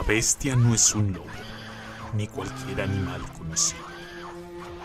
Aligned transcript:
La 0.00 0.06
bestia 0.06 0.56
no 0.56 0.74
es 0.74 0.94
un 0.94 1.12
lobo, 1.12 1.26
ni 2.14 2.26
cualquier 2.26 2.80
animal 2.80 3.20
conocido, 3.36 3.84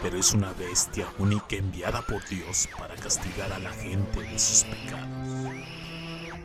pero 0.02 0.18
es 0.18 0.34
una 0.34 0.52
bestia 0.52 1.08
única 1.20 1.56
enviada 1.56 2.02
por 2.02 2.28
Dios 2.28 2.68
para 2.78 2.98
castigar 2.98 3.50
a 3.54 3.60
la 3.60 3.72
gente 3.72 4.20
de 4.20 4.38
sus 4.38 4.66
pecados. 4.66 5.54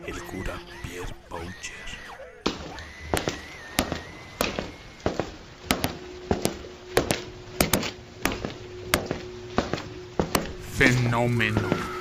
El 0.07 0.23
cura 0.23 0.55
Pierre 0.85 1.13
Boucher. 1.29 1.75
Fenómeno. 10.77 12.00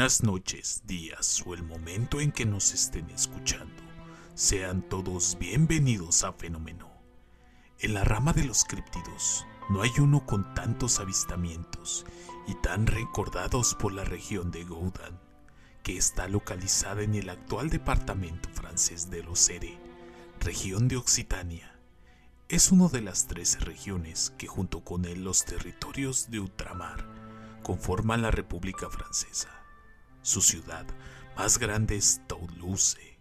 Buenas 0.00 0.22
noches, 0.22 0.80
días 0.86 1.42
o 1.44 1.52
el 1.52 1.62
momento 1.62 2.22
en 2.22 2.32
que 2.32 2.46
nos 2.46 2.72
estén 2.72 3.10
escuchando. 3.10 3.82
Sean 4.34 4.80
todos 4.80 5.36
bienvenidos 5.38 6.24
a 6.24 6.32
Fenómeno. 6.32 6.90
En 7.80 7.92
la 7.92 8.02
rama 8.02 8.32
de 8.32 8.44
los 8.44 8.64
críptidos, 8.64 9.44
no 9.68 9.82
hay 9.82 9.90
uno 9.98 10.24
con 10.24 10.54
tantos 10.54 11.00
avistamientos 11.00 12.06
y 12.48 12.54
tan 12.54 12.86
recordados 12.86 13.74
por 13.74 13.92
la 13.92 14.04
región 14.04 14.50
de 14.50 14.64
Goudan, 14.64 15.20
que 15.82 15.98
está 15.98 16.28
localizada 16.28 17.02
en 17.02 17.14
el 17.14 17.28
actual 17.28 17.68
departamento 17.68 18.48
francés 18.54 19.10
de 19.10 19.22
Locere, 19.22 19.78
región 20.40 20.88
de 20.88 20.96
Occitania. 20.96 21.78
Es 22.48 22.72
una 22.72 22.88
de 22.88 23.02
las 23.02 23.26
tres 23.26 23.60
regiones 23.60 24.32
que 24.38 24.46
junto 24.46 24.82
con 24.82 25.04
él 25.04 25.24
los 25.24 25.44
territorios 25.44 26.30
de 26.30 26.40
ultramar 26.40 27.06
conforman 27.62 28.22
la 28.22 28.30
República 28.30 28.88
Francesa. 28.88 29.59
Su 30.22 30.42
ciudad 30.42 30.84
más 31.34 31.58
grande 31.58 31.96
es 31.96 32.20
Toulouse, 32.26 33.18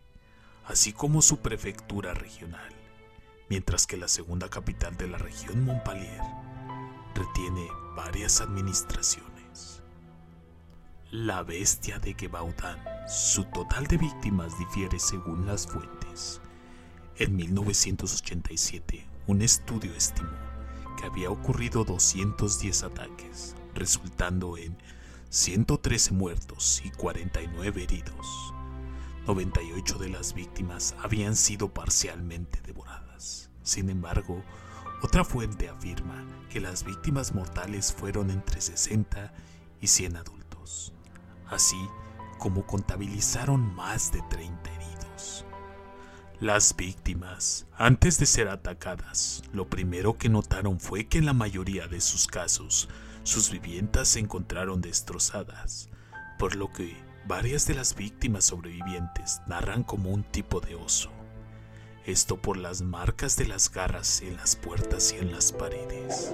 así 0.65 0.91
como 0.91 1.21
su 1.21 1.37
prefectura 1.37 2.13
regional, 2.13 2.73
mientras 3.49 3.87
que 3.87 3.95
la 3.95 4.09
segunda 4.09 4.49
capital 4.49 4.97
de 4.97 5.07
la 5.07 5.17
región 5.17 5.63
Montpellier 5.63 6.21
retiene 7.15 7.67
varias 7.95 8.41
administraciones. 8.41 9.81
La 11.09 11.41
bestia 11.41 11.99
de 11.99 12.13
Gebaudan, 12.13 12.77
su 13.07 13.45
total 13.45 13.87
de 13.87 13.97
víctimas 13.97 14.59
difiere 14.59 14.99
según 14.99 15.45
las 15.47 15.67
fuentes. 15.67 16.41
En 17.15 17.35
1987, 17.37 19.07
un 19.27 19.41
estudio 19.41 19.93
estimó 19.95 20.37
que 20.97 21.05
había 21.05 21.31
ocurrido 21.31 21.85
210 21.85 22.83
ataques, 22.83 23.55
resultando 23.73 24.57
en 24.57 24.77
113 25.31 26.13
muertos 26.13 26.81
y 26.83 26.89
49 26.89 27.83
heridos. 27.83 28.53
98 29.27 29.99
de 29.99 30.09
las 30.09 30.33
víctimas 30.33 30.95
habían 31.03 31.35
sido 31.35 31.71
parcialmente 31.71 32.61
devoradas. 32.61 33.51
Sin 33.61 33.91
embargo, 33.91 34.43
otra 35.03 35.23
fuente 35.23 35.69
afirma 35.69 36.25
que 36.49 36.59
las 36.59 36.83
víctimas 36.83 37.35
mortales 37.35 37.93
fueron 37.93 38.31
entre 38.31 38.59
60 38.59 39.31
y 39.79 39.85
100 39.85 40.17
adultos, 40.17 40.93
así 41.47 41.77
como 42.39 42.65
contabilizaron 42.65 43.75
más 43.75 44.11
de 44.11 44.23
30 44.31 44.71
heridos. 44.73 45.45
Las 46.39 46.75
víctimas, 46.75 47.67
antes 47.77 48.17
de 48.17 48.25
ser 48.25 48.47
atacadas, 48.47 49.43
lo 49.53 49.69
primero 49.69 50.17
que 50.17 50.29
notaron 50.29 50.79
fue 50.79 51.07
que 51.07 51.19
en 51.19 51.27
la 51.27 51.33
mayoría 51.33 51.87
de 51.87 52.01
sus 52.01 52.25
casos 52.25 52.89
sus 53.23 53.51
viviendas 53.51 54.07
se 54.07 54.19
encontraron 54.19 54.81
destrozadas, 54.81 55.89
por 56.37 56.55
lo 56.55 56.71
que 56.71 56.95
varias 57.27 57.67
de 57.67 57.75
las 57.75 57.95
víctimas 57.95 58.45
sobrevivientes 58.45 59.41
narran 59.47 59.83
como 59.83 60.09
un 60.09 60.23
tipo 60.23 60.59
de 60.61 60.75
oso. 60.75 61.11
Esto 62.05 62.37
por 62.37 62.57
las 62.57 62.81
marcas 62.81 63.35
de 63.35 63.47
las 63.47 63.71
garras 63.71 64.21
en 64.21 64.35
las 64.35 64.55
puertas 64.55 65.13
y 65.13 65.17
en 65.17 65.31
las 65.31 65.51
paredes. 65.51 66.33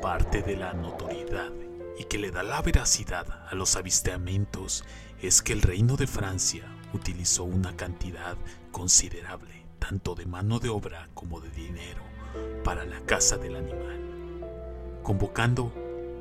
Parte 0.00 0.42
de 0.42 0.56
la 0.56 0.72
notoriedad 0.72 1.50
y 1.98 2.04
que 2.04 2.18
le 2.18 2.30
da 2.30 2.42
la 2.42 2.62
veracidad 2.62 3.26
a 3.50 3.54
los 3.54 3.76
avistamientos 3.76 4.84
es 5.20 5.42
que 5.42 5.52
el 5.52 5.62
reino 5.62 5.96
de 5.96 6.06
Francia 6.06 6.64
utilizó 6.92 7.44
una 7.44 7.76
cantidad 7.76 8.36
considerable, 8.70 9.66
tanto 9.78 10.14
de 10.14 10.26
mano 10.26 10.60
de 10.60 10.68
obra 10.68 11.08
como 11.14 11.40
de 11.40 11.50
dinero, 11.50 12.02
para 12.64 12.84
la 12.84 13.00
caza 13.00 13.36
del 13.36 13.56
animal, 13.56 15.00
convocando 15.02 15.72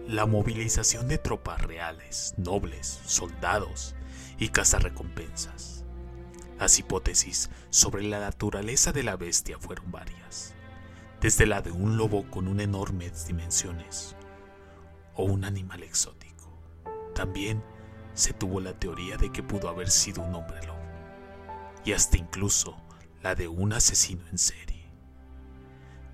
la 0.08 0.28
movilización 0.28 1.08
de 1.08 1.18
tropas 1.18 1.62
reales, 1.62 2.36
nobles, 2.38 3.02
soldados 3.06 3.96
y 4.38 4.50
cazarrecompensas. 4.50 5.84
Las 6.60 6.78
hipótesis 6.78 7.50
sobre 7.70 8.04
la 8.04 8.20
naturaleza 8.20 8.92
de 8.92 9.04
la 9.04 9.16
bestia 9.16 9.58
fueron 9.58 9.92
varias, 9.92 10.54
desde 11.22 11.48
la 11.48 11.62
de 11.62 11.72
un 11.72 11.98
lobo 11.98 12.30
con 12.30 12.48
un 12.48 12.60
enormes 12.60 13.26
dimensiones 13.26 14.16
o 15.16 15.24
un 15.24 15.44
animal 15.44 15.82
exótico. 15.82 16.54
También 17.16 17.64
se 18.14 18.34
tuvo 18.34 18.62
la 18.62 18.78
teoría 18.78 19.18
de 19.18 19.32
que 19.32 19.42
pudo 19.42 19.70
haber 19.70 19.90
sido 19.90 20.22
un 20.22 20.36
hombre 20.36 20.64
lobo, 20.68 20.86
y 21.84 21.94
hasta 21.94 22.18
incluso 22.18 22.78
la 23.24 23.34
de 23.34 23.48
un 23.48 23.74
asesino 23.74 24.28
en 24.28 24.38
serie. 24.38 24.92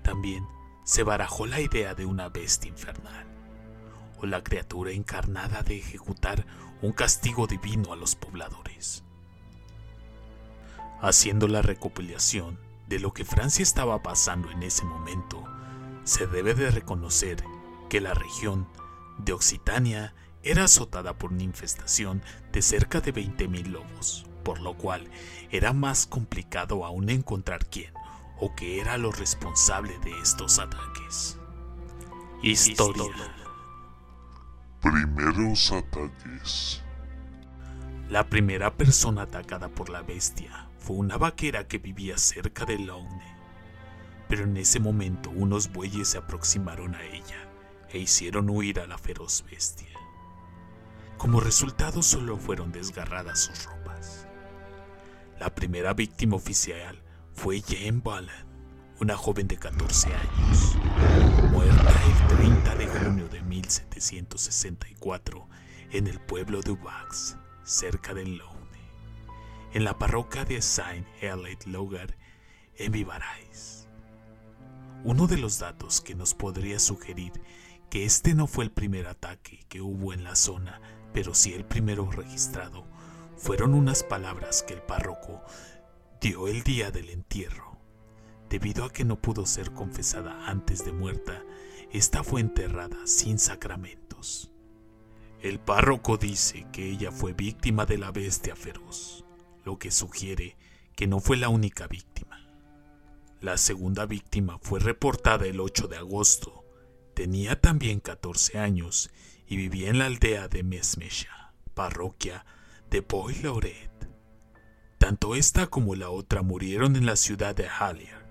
También 0.02 0.46
se 0.84 1.02
barajó 1.02 1.46
la 1.46 1.60
idea 1.60 1.94
de 1.94 2.06
una 2.06 2.30
bestia 2.30 2.70
infernal 2.70 3.31
la 4.30 4.42
criatura 4.42 4.92
encarnada 4.92 5.62
de 5.62 5.78
ejecutar 5.78 6.46
un 6.80 6.92
castigo 6.92 7.46
divino 7.46 7.92
a 7.92 7.96
los 7.96 8.14
pobladores. 8.14 9.04
Haciendo 11.00 11.48
la 11.48 11.62
recopilación 11.62 12.58
de 12.88 13.00
lo 13.00 13.12
que 13.12 13.24
Francia 13.24 13.62
estaba 13.62 14.02
pasando 14.02 14.50
en 14.50 14.62
ese 14.62 14.84
momento, 14.84 15.44
se 16.04 16.26
debe 16.26 16.54
de 16.54 16.70
reconocer 16.70 17.42
que 17.88 18.00
la 18.00 18.14
región 18.14 18.68
de 19.18 19.32
Occitania 19.32 20.14
era 20.42 20.64
azotada 20.64 21.14
por 21.18 21.32
una 21.32 21.42
infestación 21.42 22.22
de 22.52 22.62
cerca 22.62 23.00
de 23.00 23.14
20.000 23.14 23.66
lobos, 23.66 24.26
por 24.42 24.60
lo 24.60 24.76
cual 24.76 25.08
era 25.50 25.72
más 25.72 26.06
complicado 26.06 26.84
aún 26.84 27.10
encontrar 27.10 27.66
quién 27.66 27.92
o 28.40 28.54
qué 28.54 28.80
era 28.80 28.98
lo 28.98 29.12
responsable 29.12 29.98
de 30.00 30.18
estos 30.20 30.58
ataques. 30.58 31.38
Historia. 32.42 33.41
Primeros 34.82 35.70
ataques. 35.70 36.82
La 38.10 38.28
primera 38.28 38.76
persona 38.76 39.22
atacada 39.22 39.68
por 39.68 39.88
la 39.90 40.02
bestia 40.02 40.68
fue 40.76 40.96
una 40.96 41.16
vaquera 41.18 41.68
que 41.68 41.78
vivía 41.78 42.18
cerca 42.18 42.64
de 42.64 42.80
Logne. 42.80 43.36
Pero 44.28 44.42
en 44.42 44.56
ese 44.56 44.80
momento 44.80 45.30
unos 45.30 45.72
bueyes 45.72 46.08
se 46.08 46.18
aproximaron 46.18 46.96
a 46.96 47.04
ella 47.04 47.48
e 47.90 47.98
hicieron 47.98 48.50
huir 48.50 48.80
a 48.80 48.88
la 48.88 48.98
feroz 48.98 49.44
bestia. 49.48 49.96
Como 51.16 51.38
resultado 51.38 52.02
solo 52.02 52.36
fueron 52.36 52.72
desgarradas 52.72 53.38
sus 53.38 53.66
ropas. 53.66 54.26
La 55.38 55.54
primera 55.54 55.94
víctima 55.94 56.34
oficial 56.34 57.00
fue 57.34 57.62
Jane 57.62 58.00
Ballan, 58.02 58.51
una 59.02 59.16
joven 59.16 59.48
de 59.48 59.56
14 59.56 60.14
años, 60.14 60.76
muerta 61.50 61.90
el 61.90 62.36
30 62.36 62.76
de 62.76 62.86
junio 62.86 63.28
de 63.28 63.42
1764 63.42 65.48
en 65.90 66.06
el 66.06 66.20
pueblo 66.20 66.60
de 66.60 66.70
Ubax, 66.70 67.36
cerca 67.64 68.14
de 68.14 68.24
Loune, 68.24 68.78
en 69.72 69.82
la 69.82 69.98
parroquia 69.98 70.44
de 70.44 70.62
Saint 70.62 71.04
Heliot 71.20 71.66
Logar, 71.66 72.16
en 72.76 72.92
Vivarais. 72.92 73.88
Uno 75.02 75.26
de 75.26 75.38
los 75.38 75.58
datos 75.58 76.00
que 76.00 76.14
nos 76.14 76.34
podría 76.34 76.78
sugerir 76.78 77.32
que 77.90 78.04
este 78.04 78.34
no 78.34 78.46
fue 78.46 78.62
el 78.62 78.70
primer 78.70 79.08
ataque 79.08 79.66
que 79.68 79.80
hubo 79.80 80.12
en 80.12 80.22
la 80.22 80.36
zona, 80.36 80.80
pero 81.12 81.34
sí 81.34 81.54
el 81.54 81.64
primero 81.64 82.08
registrado, 82.08 82.86
fueron 83.36 83.74
unas 83.74 84.04
palabras 84.04 84.62
que 84.62 84.74
el 84.74 84.82
párroco 84.82 85.42
dio 86.20 86.46
el 86.46 86.62
día 86.62 86.92
del 86.92 87.10
entierro 87.10 87.71
Debido 88.52 88.84
a 88.84 88.92
que 88.92 89.06
no 89.06 89.16
pudo 89.16 89.46
ser 89.46 89.72
confesada 89.72 90.46
antes 90.46 90.84
de 90.84 90.92
muerta, 90.92 91.42
esta 91.90 92.22
fue 92.22 92.42
enterrada 92.42 92.98
sin 93.06 93.38
sacramentos. 93.38 94.52
El 95.40 95.58
párroco 95.58 96.18
dice 96.18 96.66
que 96.70 96.90
ella 96.90 97.10
fue 97.12 97.32
víctima 97.32 97.86
de 97.86 97.96
la 97.96 98.10
bestia 98.10 98.54
feroz, 98.54 99.24
lo 99.64 99.78
que 99.78 99.90
sugiere 99.90 100.58
que 100.94 101.06
no 101.06 101.18
fue 101.18 101.38
la 101.38 101.48
única 101.48 101.86
víctima. 101.86 102.46
La 103.40 103.56
segunda 103.56 104.04
víctima 104.04 104.58
fue 104.60 104.80
reportada 104.80 105.46
el 105.46 105.58
8 105.58 105.88
de 105.88 105.96
agosto. 105.96 106.66
Tenía 107.14 107.58
también 107.58 108.00
14 108.00 108.58
años 108.58 109.10
y 109.46 109.56
vivía 109.56 109.88
en 109.88 109.98
la 109.98 110.04
aldea 110.04 110.48
de 110.48 110.62
Mesmesha, 110.62 111.54
parroquia 111.72 112.44
de 112.90 113.00
Bois-Lauret. 113.00 114.10
Tanto 114.98 115.36
esta 115.36 115.68
como 115.68 115.94
la 115.94 116.10
otra 116.10 116.42
murieron 116.42 116.96
en 116.96 117.06
la 117.06 117.16
ciudad 117.16 117.56
de 117.56 117.66
Hallier. 117.66 118.21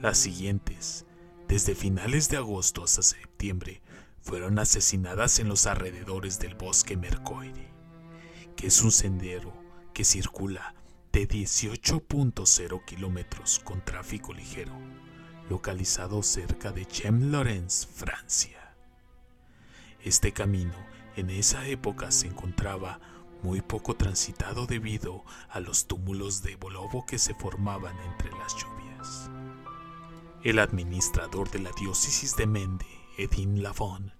Las 0.00 0.18
siguientes 0.18 1.06
Desde 1.48 1.74
finales 1.74 2.28
de 2.28 2.36
agosto 2.36 2.84
hasta 2.84 3.02
septiembre 3.02 3.82
fueron 4.22 4.60
asesinadas 4.60 5.40
en 5.40 5.48
los 5.48 5.66
alrededores 5.66 6.38
del 6.38 6.54
bosque 6.54 6.96
Mercoire, 6.96 7.72
que 8.54 8.68
es 8.68 8.80
un 8.82 8.92
sendero 8.92 9.52
que 9.92 10.04
circula 10.04 10.76
de 11.10 11.26
18.0 11.26 12.84
kilómetros 12.84 13.58
con 13.64 13.84
tráfico 13.84 14.32
ligero, 14.32 14.72
localizado 15.50 16.22
cerca 16.22 16.70
de 16.70 16.86
Chem-Laurens, 16.86 17.88
Francia. 17.88 18.76
Este 20.04 20.30
camino 20.30 20.76
en 21.16 21.30
esa 21.30 21.66
época 21.66 22.12
se 22.12 22.28
encontraba 22.28 23.00
muy 23.42 23.62
poco 23.62 23.96
transitado 23.96 24.66
debido 24.66 25.24
a 25.48 25.58
los 25.58 25.88
túmulos 25.88 26.42
de 26.42 26.54
bolobo 26.54 27.04
que 27.04 27.18
se 27.18 27.34
formaban 27.34 27.96
entre 28.12 28.30
las 28.38 28.54
lluvias. 28.54 29.28
El 30.44 30.60
administrador 30.60 31.50
de 31.50 31.58
la 31.58 31.72
diócesis 31.72 32.36
de 32.36 32.46
Mende, 32.46 32.86
Edin 33.16 33.60
Lavon, 33.60 34.12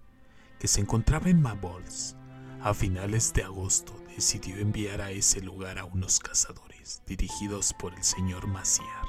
que 0.59 0.67
se 0.67 0.81
encontraba 0.81 1.31
en 1.31 1.41
Mabols, 1.41 2.17
a 2.61 2.75
finales 2.75 3.33
de 3.35 3.45
agosto 3.45 3.95
decidió 4.17 4.57
enviar 4.57 5.01
a 5.01 5.13
ese 5.13 5.41
lugar 5.41 5.79
a 5.79 5.85
unos 5.85 6.19
cazadores 6.19 7.03
dirigidos 7.07 7.73
por 7.73 7.95
el 7.95 8.03
señor 8.03 8.49
Maciar, 8.49 9.07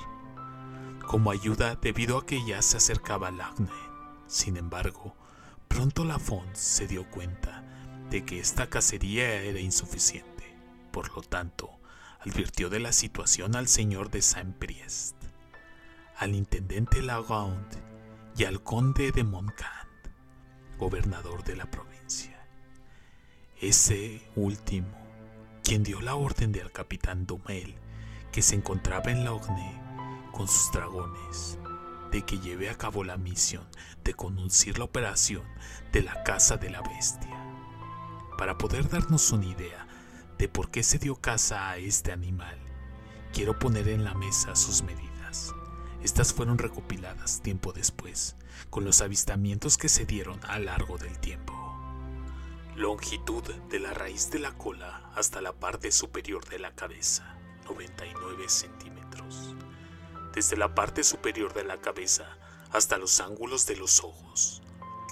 como 1.07 1.31
ayuda 1.31 1.75
debido 1.81 2.15
a 2.15 2.27
que 2.27 2.45
ya 2.45 2.61
se 2.61 2.77
acercaba 2.77 3.31
Lagne. 3.31 3.71
Sin 4.27 4.55
embargo, 4.55 5.15
pronto 5.67 6.05
Lafon 6.05 6.47
se 6.53 6.85
dio 6.85 7.09
cuenta 7.09 7.63
de 8.12 8.23
que 8.23 8.39
esta 8.39 8.69
cacería 8.69 9.41
era 9.41 9.59
insuficiente. 9.59 10.55
Por 10.91 11.12
lo 11.15 11.23
tanto, 11.23 11.71
advirtió 12.19 12.69
de 12.69 12.79
la 12.79 12.94
situación 12.94 13.55
al 13.55 13.67
señor 13.67 14.12
de 14.12 14.21
Saint-Priest, 14.21 15.15
al 16.19 16.36
intendente 16.36 17.01
Lagound 17.01 17.66
y 18.36 18.44
al 18.44 18.62
conde 18.62 19.13
de 19.13 19.24
Montcalm, 19.24 19.89
gobernador 20.77 21.45
de 21.45 21.56
la 21.56 21.71
provincia. 21.71 22.45
Ese 23.62 24.21
último, 24.36 24.89
quien 25.63 25.81
dio 25.81 26.01
la 26.01 26.16
orden 26.16 26.51
de 26.51 26.62
al 26.62 26.74
capitán 26.74 27.25
Dumel, 27.25 27.74
que 28.33 28.42
se 28.42 28.56
encontraba 28.56 29.12
en 29.12 29.24
Logne 29.24 29.81
con 30.33 30.50
sus 30.50 30.74
dragones, 30.74 31.57
de 32.12 32.24
que 32.24 32.39
lleve 32.39 32.69
a 32.69 32.77
cabo 32.77 33.06
la 33.06 33.15
misión 33.15 33.65
de 34.04 34.13
conducir 34.13 34.77
la 34.77 34.86
operación 34.86 35.44
de 35.94 36.04
la 36.04 36.24
Casa 36.24 36.57
de 36.57 36.69
la 36.69 36.81
Bestia 36.81 37.45
para 38.38 38.57
poder 38.57 38.89
darnos 38.89 39.31
una 39.31 39.45
idea 39.45 39.88
de 40.38 40.50
por 40.50 40.69
qué 40.69 40.83
se 40.83 41.00
dio 41.00 41.15
caza 41.15 41.69
a 41.69 41.77
este 41.77 42.12
animal, 42.12 42.57
quiero 43.31 43.57
poner 43.57 43.88
en 43.88 44.04
la 44.04 44.13
mesa 44.15 44.54
sus 44.56 44.83
medidas. 44.83 45.08
Estas 46.04 46.34
fueron 46.34 46.57
recopiladas 46.57 47.42
tiempo 47.42 47.74
después, 47.74 48.38
con 48.69 48.86
los 48.86 49.01
avistamientos 49.01 49.78
que 49.78 49.90
se 49.90 50.06
dieron 50.06 50.40
a 50.48 50.57
largo 50.57 50.98
del 50.98 51.19
tiempo. 51.19 51.54
Longitud 52.75 53.44
de 53.69 53.80
la 53.80 53.94
raíz 53.94 54.31
de 54.31 54.40
la 54.40 54.54
cola 54.54 55.12
hasta 55.16 55.42
la 55.42 55.51
parte 55.51 55.92
superior 55.92 56.48
de 56.48 56.60
la 56.60 56.74
cabeza, 56.74 57.36
99 57.66 58.48
centímetros. 58.48 59.56
Desde 60.34 60.56
la 60.56 60.74
parte 60.74 61.04
superior 61.04 61.54
de 61.54 61.66
la 61.66 61.78
cabeza 61.78 62.38
hasta 62.72 62.98
los 62.98 63.19
ángulos 63.19 63.66
de 63.66 63.75
los 63.75 64.01
ojos, 64.01 64.62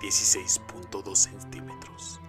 16.2 0.01 1.15
centímetros. 1.15 2.21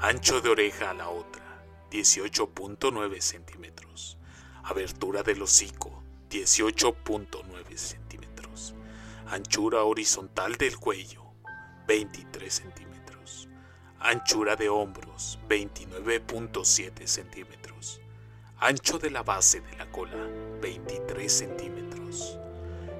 Ancho 0.00 0.40
de 0.40 0.48
oreja 0.48 0.90
a 0.90 0.94
la 0.94 1.08
otra, 1.08 1.64
18.9 1.92 3.20
centímetros. 3.20 4.18
Abertura 4.64 5.22
del 5.22 5.42
hocico, 5.42 6.01
18.9 6.32 7.76
centímetros. 7.76 8.74
Anchura 9.26 9.82
horizontal 9.82 10.54
del 10.56 10.78
cuello, 10.78 11.24
23 11.86 12.50
centímetros. 12.50 13.50
Anchura 14.00 14.56
de 14.56 14.70
hombros, 14.70 15.38
29.7 15.46 17.06
centímetros. 17.06 18.00
Ancho 18.56 18.98
de 18.98 19.10
la 19.10 19.22
base 19.22 19.60
de 19.60 19.76
la 19.76 19.92
cola, 19.92 20.26
23 20.62 21.30
centímetros. 21.30 22.38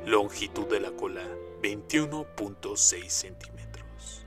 Longitud 0.05 0.67
de 0.67 0.81
la 0.81 0.91
cola, 0.91 1.23
21.6 1.63 3.09
centímetros. 3.09 4.27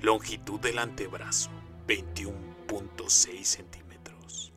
Longitud 0.00 0.58
del 0.58 0.80
antebrazo, 0.80 1.50
21.6 1.86 3.44
centímetros. 3.44 4.52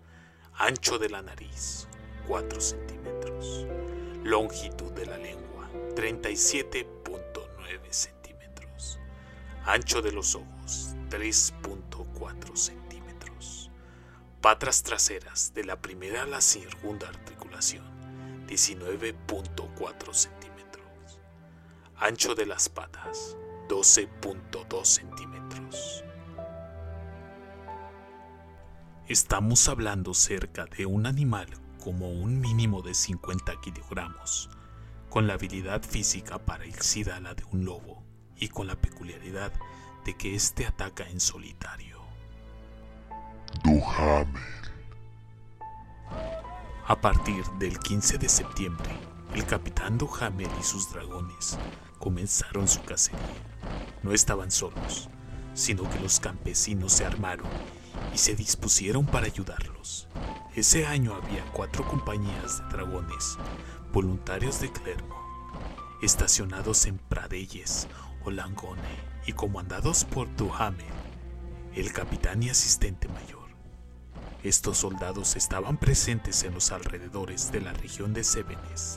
Ancho 0.56 0.98
de 0.98 1.10
la 1.10 1.22
nariz, 1.22 1.88
4 2.28 2.60
centímetros. 2.60 3.68
Longitud 4.24 4.92
de 4.94 5.06
la 5.06 5.18
lengua, 5.18 5.70
37.9 5.96 7.92
centímetros. 7.92 9.00
Ancho 9.64 10.02
de 10.02 10.12
los 10.12 10.36
ojos, 10.36 10.96
3.4 11.10 12.56
centímetros. 12.56 13.70
Patas 14.42 14.84
traseras 14.84 15.54
de 15.54 15.64
la 15.64 15.82
primera 15.82 16.24
a 16.24 16.26
la 16.26 16.42
segunda 16.42 17.08
articulación, 17.08 17.86
19.4 18.48 20.14
centímetros. 20.14 21.20
Ancho 21.98 22.36
de 22.36 22.46
las 22.46 22.70
patas, 22.70 23.38
12.2 23.70 24.86
centímetros. 24.86 26.04
Estamos 29.08 29.70
hablando 29.70 30.16
cerca 30.16 30.66
de 30.66 30.88
un 30.88 31.06
animal 31.06 31.65
como 31.86 32.10
un 32.10 32.42
mínimo 32.42 32.82
de 32.82 32.96
50 32.96 33.62
kilogramos, 33.62 34.50
con 35.08 35.28
la 35.28 35.36
habilidad 35.36 35.84
física 35.84 36.40
parecida 36.40 37.16
a 37.16 37.20
la 37.20 37.36
de 37.36 37.44
un 37.52 37.64
lobo 37.64 38.04
y 38.36 38.48
con 38.48 38.66
la 38.66 38.76
peculiaridad 38.76 39.54
de 40.04 40.18
que 40.18 40.34
éste 40.34 40.66
ataca 40.66 41.08
en 41.08 41.20
solitario. 41.20 42.02
Duhamel. 43.64 44.42
A 46.88 47.00
partir 47.00 47.46
del 47.60 47.78
15 47.78 48.18
de 48.18 48.30
septiembre, 48.30 48.90
el 49.36 49.46
capitán 49.46 50.00
Duhamel 50.00 50.50
y 50.60 50.64
sus 50.64 50.92
dragones 50.92 51.56
comenzaron 52.00 52.68
su 52.68 52.82
cacería. 52.82 53.20
No 54.02 54.12
estaban 54.12 54.50
solos, 54.50 55.08
sino 55.54 55.88
que 55.88 56.00
los 56.00 56.20
campesinos 56.20 56.94
se 56.94 57.06
armaron 57.06 57.48
y 58.12 58.18
se 58.18 58.34
dispusieron 58.34 59.06
para 59.06 59.28
ayudarlos. 59.28 60.08
Ese 60.56 60.88
año 60.88 61.14
había 61.14 61.44
cuatro 61.52 61.86
compañías 61.86 62.60
de 62.60 62.78
dragones, 62.78 63.38
voluntarios 63.92 64.62
de 64.62 64.72
Clermont, 64.72 65.22
estacionados 66.02 66.86
en 66.86 66.98
Pradelles 66.98 67.90
o 68.24 68.32
y 69.28 69.34
comandados 69.34 70.06
por 70.06 70.34
Duhamel, 70.38 70.86
el 71.76 71.92
capitán 71.92 72.42
y 72.42 72.50
asistente 72.50 73.10
mayor. 73.10 73.50
Estos 74.44 74.78
soldados 74.78 75.36
estaban 75.36 75.76
presentes 75.76 76.44
en 76.44 76.54
los 76.54 76.72
alrededores 76.72 77.52
de 77.52 77.60
la 77.60 77.74
región 77.74 78.14
de 78.14 78.24
Cevennes 78.24 78.96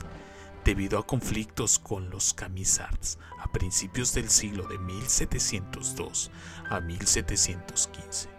debido 0.63 0.97
a 0.97 1.05
conflictos 1.05 1.77
con 1.77 2.09
los 2.09 2.33
camisards 2.33 3.19
a 3.37 3.51
principios 3.51 4.13
del 4.13 4.29
siglo 4.29 4.65
de 4.67 4.77
1702 4.77 6.31
a 6.69 6.79
1715 6.79 8.38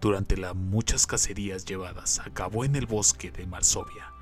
durante 0.00 0.36
las 0.36 0.54
muchas 0.54 1.06
cacerías 1.06 1.64
llevadas 1.64 2.20
a 2.20 2.30
cabo 2.32 2.64
en 2.64 2.76
el 2.76 2.86
bosque 2.86 3.30
de 3.30 3.46
Marsovia, 3.46 4.12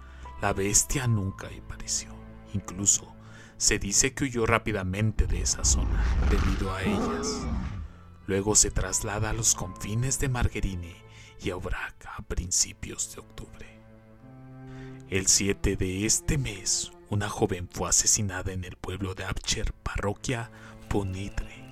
la 0.40 0.52
bestia 0.52 1.06
nunca 1.06 1.48
apareció. 1.48 2.10
Incluso 2.52 3.14
se 3.56 3.78
dice 3.78 4.14
que 4.14 4.24
huyó 4.24 4.46
rápidamente 4.46 5.26
de 5.26 5.40
esa 5.42 5.64
zona 5.64 6.04
debido 6.30 6.74
a 6.74 6.82
ellas. 6.82 7.46
Luego 8.26 8.54
se 8.54 8.70
traslada 8.70 9.30
a 9.30 9.32
los 9.32 9.54
confines 9.54 10.18
de 10.18 10.28
Margherine 10.28 10.96
y 11.40 11.50
Aubrac 11.50 12.06
a 12.06 12.22
principios 12.22 13.14
de 13.14 13.20
octubre. 13.20 13.80
El 15.08 15.28
7 15.28 15.76
de 15.76 16.04
este 16.04 16.36
mes, 16.36 16.92
una 17.08 17.28
joven 17.28 17.68
fue 17.70 17.88
asesinada 17.88 18.52
en 18.52 18.64
el 18.64 18.76
pueblo 18.76 19.14
de 19.14 19.24
Abcher, 19.24 19.72
parroquia 19.74 20.50
Ponitre, 20.88 21.64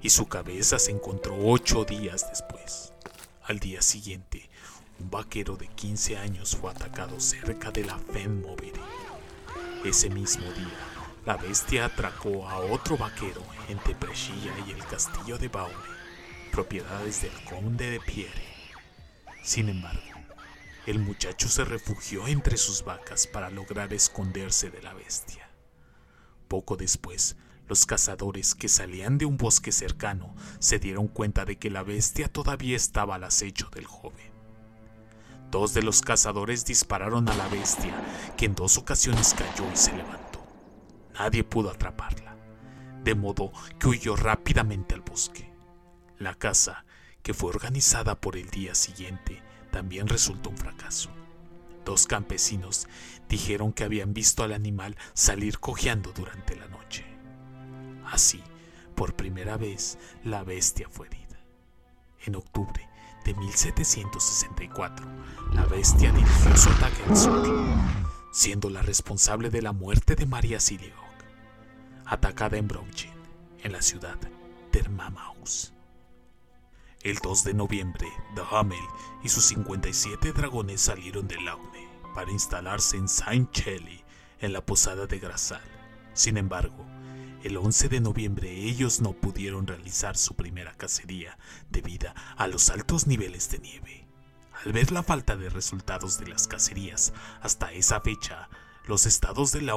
y 0.00 0.08
su 0.08 0.26
cabeza 0.26 0.78
se 0.78 0.92
encontró 0.92 1.36
ocho 1.38 1.84
días 1.84 2.26
después. 2.30 2.91
Al 3.44 3.58
día 3.58 3.82
siguiente, 3.82 4.48
un 5.00 5.10
vaquero 5.10 5.56
de 5.56 5.66
15 5.66 6.16
años 6.16 6.56
fue 6.56 6.70
atacado 6.70 7.18
cerca 7.18 7.72
de 7.72 7.84
la 7.84 7.98
Fenmovere. 7.98 8.80
Ese 9.84 10.08
mismo 10.10 10.44
día, 10.52 10.78
la 11.26 11.36
bestia 11.36 11.86
atracó 11.86 12.48
a 12.48 12.60
otro 12.60 12.96
vaquero 12.96 13.42
entre 13.68 13.94
Brescia 13.94 14.54
y 14.64 14.70
el 14.70 14.86
castillo 14.86 15.38
de 15.38 15.48
Baure, 15.48 15.74
propiedades 16.52 17.22
del 17.22 17.32
conde 17.44 17.90
de 17.90 18.00
Pierre. 18.00 18.44
Sin 19.42 19.68
embargo, 19.68 20.00
el 20.86 21.00
muchacho 21.00 21.48
se 21.48 21.64
refugió 21.64 22.28
entre 22.28 22.56
sus 22.56 22.84
vacas 22.84 23.26
para 23.26 23.50
lograr 23.50 23.92
esconderse 23.92 24.70
de 24.70 24.82
la 24.82 24.94
bestia. 24.94 25.50
Poco 26.46 26.76
después, 26.76 27.34
los 27.72 27.86
cazadores 27.86 28.54
que 28.54 28.68
salían 28.68 29.16
de 29.16 29.24
un 29.24 29.38
bosque 29.38 29.72
cercano 29.72 30.34
se 30.58 30.78
dieron 30.78 31.08
cuenta 31.08 31.46
de 31.46 31.56
que 31.56 31.70
la 31.70 31.82
bestia 31.82 32.28
todavía 32.28 32.76
estaba 32.76 33.14
al 33.14 33.24
acecho 33.24 33.70
del 33.74 33.86
joven. 33.86 34.30
Dos 35.50 35.72
de 35.72 35.80
los 35.80 36.02
cazadores 36.02 36.66
dispararon 36.66 37.30
a 37.30 37.34
la 37.34 37.48
bestia, 37.48 37.94
que 38.36 38.44
en 38.44 38.54
dos 38.54 38.76
ocasiones 38.76 39.32
cayó 39.32 39.64
y 39.72 39.76
se 39.78 39.96
levantó. 39.96 40.46
Nadie 41.14 41.44
pudo 41.44 41.70
atraparla. 41.70 42.36
de 43.04 43.14
modo 43.14 43.52
que 43.78 43.88
huyó 43.88 44.16
rápidamente 44.16 44.94
al 44.94 45.00
bosque. 45.00 45.50
La 46.18 46.34
caza, 46.34 46.84
que 47.22 47.32
fue 47.32 47.48
organizada 47.48 48.20
por 48.20 48.36
el 48.36 48.50
día 48.50 48.74
siguiente, 48.74 49.42
también 49.70 50.08
resultó 50.08 50.50
un 50.50 50.58
fracaso. 50.58 51.08
Dos 51.86 52.06
campesinos 52.06 52.86
dijeron 53.30 53.72
que 53.72 53.84
habían 53.84 54.12
visto 54.12 54.44
al 54.44 54.52
animal 54.52 54.94
salir 55.14 55.58
cojeando 55.58 56.12
durante 56.12 56.54
la 56.54 56.66
noche. 56.68 57.11
Así, 58.06 58.42
por 58.94 59.14
primera 59.14 59.56
vez, 59.56 59.98
la 60.24 60.44
bestia 60.44 60.88
fue 60.90 61.06
herida. 61.06 61.38
En 62.24 62.36
octubre 62.36 62.88
de 63.24 63.34
1764, 63.34 65.06
la 65.52 65.64
bestia 65.66 66.12
dirigió 66.12 66.56
su 66.56 66.70
ataque 66.70 67.02
al 67.08 67.16
sur, 67.16 67.66
siendo 68.32 68.70
la 68.70 68.82
responsable 68.82 69.50
de 69.50 69.62
la 69.62 69.72
muerte 69.72 70.14
de 70.14 70.26
María 70.26 70.60
Siliog, 70.60 70.92
atacada 72.04 72.56
en 72.56 72.68
Bronchen, 72.68 73.12
en 73.62 73.72
la 73.72 73.82
ciudad 73.82 74.18
de 74.72 74.88
Mamaus. 74.88 75.72
El 77.02 77.16
2 77.18 77.44
de 77.44 77.54
noviembre, 77.54 78.08
Hamel 78.52 78.78
y 79.24 79.28
sus 79.28 79.44
57 79.46 80.32
dragones 80.32 80.80
salieron 80.80 81.26
de 81.26 81.40
Laune 81.40 81.88
para 82.14 82.30
instalarse 82.30 82.96
en 82.96 83.08
Saint-Chelly, 83.08 84.04
en 84.40 84.52
la 84.52 84.64
posada 84.64 85.06
de 85.06 85.18
Grasal. 85.18 85.62
Sin 86.14 86.36
embargo, 86.36 86.84
el 87.44 87.56
11 87.56 87.88
de 87.88 88.00
noviembre 88.00 88.50
ellos 88.52 89.00
no 89.00 89.12
pudieron 89.12 89.66
realizar 89.66 90.16
su 90.16 90.34
primera 90.34 90.72
cacería 90.74 91.38
debido 91.70 92.12
a 92.36 92.46
los 92.46 92.70
altos 92.70 93.06
niveles 93.06 93.50
de 93.50 93.58
nieve. 93.58 94.06
Al 94.64 94.72
ver 94.72 94.92
la 94.92 95.02
falta 95.02 95.36
de 95.36 95.50
resultados 95.50 96.18
de 96.18 96.28
las 96.28 96.46
cacerías 96.46 97.12
hasta 97.40 97.72
esa 97.72 98.00
fecha, 98.00 98.48
los 98.86 99.06
estados 99.06 99.52
de 99.52 99.62
la 99.62 99.74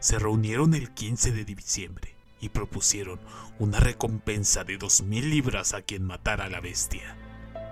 se 0.00 0.18
reunieron 0.18 0.74
el 0.74 0.92
15 0.92 1.32
de 1.32 1.44
diciembre 1.44 2.14
y 2.40 2.50
propusieron 2.50 3.20
una 3.58 3.80
recompensa 3.80 4.64
de 4.64 4.78
2.000 4.78 5.22
libras 5.22 5.74
a 5.74 5.82
quien 5.82 6.04
matara 6.04 6.44
a 6.44 6.48
la 6.48 6.60
bestia. 6.60 7.16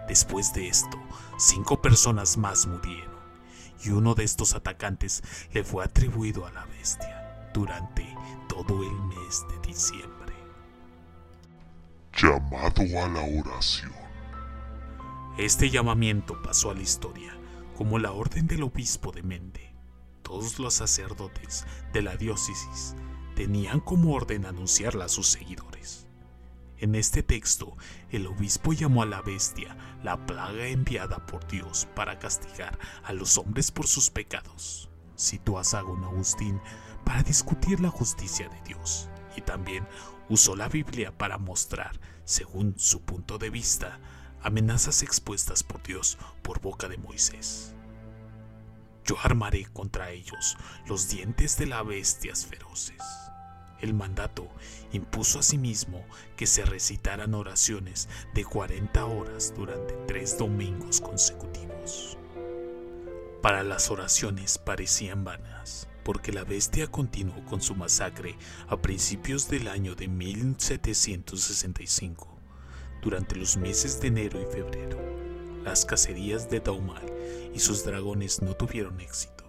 Después 0.08 0.52
de 0.54 0.68
esto, 0.68 0.98
cinco 1.38 1.82
personas 1.82 2.36
más 2.36 2.66
murieron, 2.66 3.14
y 3.84 3.90
uno 3.90 4.14
de 4.14 4.24
estos 4.24 4.54
atacantes 4.54 5.22
le 5.52 5.64
fue 5.64 5.84
atribuido 5.84 6.46
a 6.46 6.52
la 6.52 6.64
bestia 6.66 7.50
durante 7.52 8.06
todo 8.56 8.82
el 8.82 8.92
mes 9.02 9.44
de 9.50 9.66
diciembre. 9.66 10.34
Llamado 12.16 12.82
a 13.04 13.08
la 13.08 13.40
oración. 13.40 13.92
Este 15.36 15.68
llamamiento 15.68 16.40
pasó 16.42 16.70
a 16.70 16.74
la 16.74 16.80
historia 16.80 17.36
como 17.76 17.98
la 17.98 18.12
orden 18.12 18.46
del 18.46 18.62
obispo 18.62 19.12
de 19.12 19.22
Mende. 19.22 19.74
Todos 20.22 20.58
los 20.58 20.72
sacerdotes 20.72 21.66
de 21.92 22.00
la 22.00 22.16
diócesis 22.16 22.96
tenían 23.34 23.80
como 23.80 24.14
orden 24.14 24.46
anunciarla 24.46 25.04
a 25.04 25.10
sus 25.10 25.26
seguidores. 25.26 26.06
En 26.78 26.94
este 26.94 27.22
texto, 27.22 27.76
el 28.10 28.26
obispo 28.26 28.72
llamó 28.72 29.02
a 29.02 29.06
la 29.06 29.20
bestia 29.20 29.76
la 30.02 30.24
plaga 30.24 30.66
enviada 30.66 31.26
por 31.26 31.46
Dios 31.46 31.86
para 31.94 32.18
castigar 32.18 32.78
a 33.04 33.12
los 33.12 33.36
hombres 33.36 33.70
por 33.70 33.86
sus 33.86 34.08
pecados. 34.08 34.88
Citó 35.14 35.58
a 35.58 35.64
Sagún 35.64 36.04
Agustín 36.04 36.60
para 37.06 37.22
discutir 37.22 37.78
la 37.78 37.88
justicia 37.88 38.48
de 38.48 38.60
Dios 38.62 39.08
y 39.36 39.40
también 39.40 39.86
usó 40.28 40.56
la 40.56 40.68
Biblia 40.68 41.16
para 41.16 41.38
mostrar, 41.38 42.00
según 42.24 42.74
su 42.78 43.02
punto 43.02 43.38
de 43.38 43.48
vista, 43.48 44.00
amenazas 44.42 45.04
expuestas 45.04 45.62
por 45.62 45.80
Dios 45.84 46.18
por 46.42 46.60
boca 46.60 46.88
de 46.88 46.98
Moisés. 46.98 47.74
Yo 49.04 49.16
armaré 49.22 49.66
contra 49.66 50.10
ellos 50.10 50.56
los 50.86 51.08
dientes 51.08 51.56
de 51.56 51.66
las 51.66 51.86
bestias 51.86 52.44
feroces. 52.44 53.00
El 53.80 53.94
mandato 53.94 54.48
impuso 54.90 55.38
asimismo 55.38 56.04
que 56.36 56.48
se 56.48 56.64
recitaran 56.64 57.34
oraciones 57.34 58.08
de 58.34 58.44
40 58.44 59.04
horas 59.04 59.54
durante 59.56 59.94
tres 60.08 60.36
domingos 60.36 61.00
consecutivos. 61.00 62.18
Para 63.42 63.62
las 63.62 63.92
oraciones 63.92 64.58
parecían 64.58 65.22
vanas, 65.22 65.88
porque 66.06 66.30
la 66.30 66.44
bestia 66.44 66.86
continuó 66.86 67.44
con 67.46 67.60
su 67.60 67.74
masacre 67.74 68.38
a 68.68 68.80
principios 68.80 69.48
del 69.48 69.66
año 69.66 69.96
de 69.96 70.06
1765. 70.06 72.38
Durante 73.02 73.34
los 73.34 73.56
meses 73.56 74.00
de 74.00 74.06
enero 74.06 74.40
y 74.40 74.44
febrero, 74.44 75.00
las 75.64 75.84
cacerías 75.84 76.48
de 76.48 76.60
Daumal 76.60 77.12
y 77.52 77.58
sus 77.58 77.84
dragones 77.84 78.40
no 78.40 78.54
tuvieron 78.54 79.00
éxito. 79.00 79.42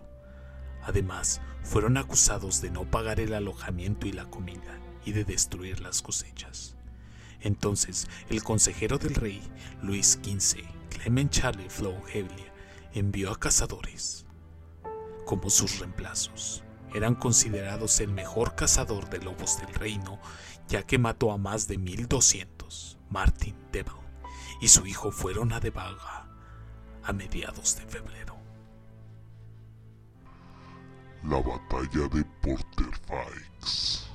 Además, 0.82 1.42
fueron 1.62 1.96
acusados 1.96 2.60
de 2.60 2.72
no 2.72 2.90
pagar 2.90 3.20
el 3.20 3.36
alojamiento 3.36 4.08
y 4.08 4.14
la 4.14 4.26
comida 4.26 4.80
y 5.06 5.12
de 5.12 5.26
destruir 5.26 5.82
las 5.82 6.02
cosechas. 6.02 6.76
Entonces, 7.40 8.08
el 8.32 8.42
consejero 8.42 8.98
del 8.98 9.14
rey, 9.14 9.44
Luis 9.84 10.18
XV, 10.24 10.64
Clement 10.90 11.30
Charles 11.30 11.72
Flow 11.72 12.02
envió 12.96 13.32
a 13.32 13.40
cazadores 13.40 14.27
como 15.28 15.52
sus 15.52 15.78
reemplazos. 15.78 16.64
Eran 16.96 17.14
considerados 17.14 18.00
el 18.00 18.12
mejor 18.12 18.56
cazador 18.56 19.12
de 19.12 19.20
lobos 19.20 19.60
del 19.60 19.72
reino, 19.76 20.20
ya 20.68 20.82
que 20.82 20.98
mató 20.98 21.32
a 21.32 21.38
más 21.38 21.68
de 21.68 21.78
1200. 21.78 22.98
Martin 23.12 23.56
Devil 23.72 23.94
y 24.60 24.70
su 24.70 24.88
hijo 24.88 25.12
fueron 25.12 25.54
a 25.54 25.60
Devalga 25.60 26.28
a 27.04 27.14
mediados 27.14 27.78
de 27.78 27.86
febrero 27.86 28.28
la 31.24 31.42
batalla 31.42 32.08
de 32.08 32.24
Porterfaix. 32.42 34.08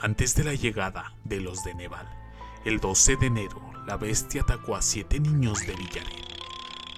Antes 0.00 0.34
de 0.34 0.44
la 0.44 0.54
llegada 0.54 1.12
de 1.24 1.40
los 1.40 1.62
de 1.64 1.74
Neval, 1.74 2.08
el 2.64 2.78
12 2.78 3.16
de 3.16 3.26
enero, 3.26 3.60
la 3.86 3.96
bestia 3.96 4.42
atacó 4.42 4.76
a 4.76 4.82
siete 4.82 5.20
niños 5.20 5.66
de 5.66 5.74
Villaret, 5.74 6.38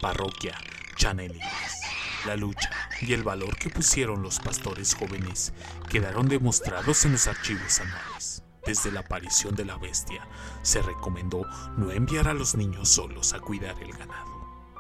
parroquia 0.01 0.57
Chanelis. 0.97 1.76
La 2.27 2.35
lucha 2.35 2.71
y 3.01 3.13
el 3.13 3.23
valor 3.23 3.57
que 3.57 3.71
pusieron 3.71 4.21
los 4.21 4.41
pastores 4.41 4.95
jóvenes 4.95 5.53
quedaron 5.89 6.29
demostrados 6.29 7.05
en 7.05 7.13
los 7.13 7.29
archivos 7.29 7.79
anuales. 7.79 8.43
Desde 8.67 8.91
la 8.91 9.01
aparición 9.01 9.55
de 9.55 9.65
la 9.65 9.79
bestia, 9.79 10.27
se 10.63 10.83
recomendó 10.83 11.47
no 11.77 11.93
enviar 11.93 12.27
a 12.27 12.35
los 12.35 12.57
niños 12.57 12.89
solos 12.89 13.33
a 13.33 13.39
cuidar 13.39 13.81
el 13.81 13.93
ganado, 13.93 14.75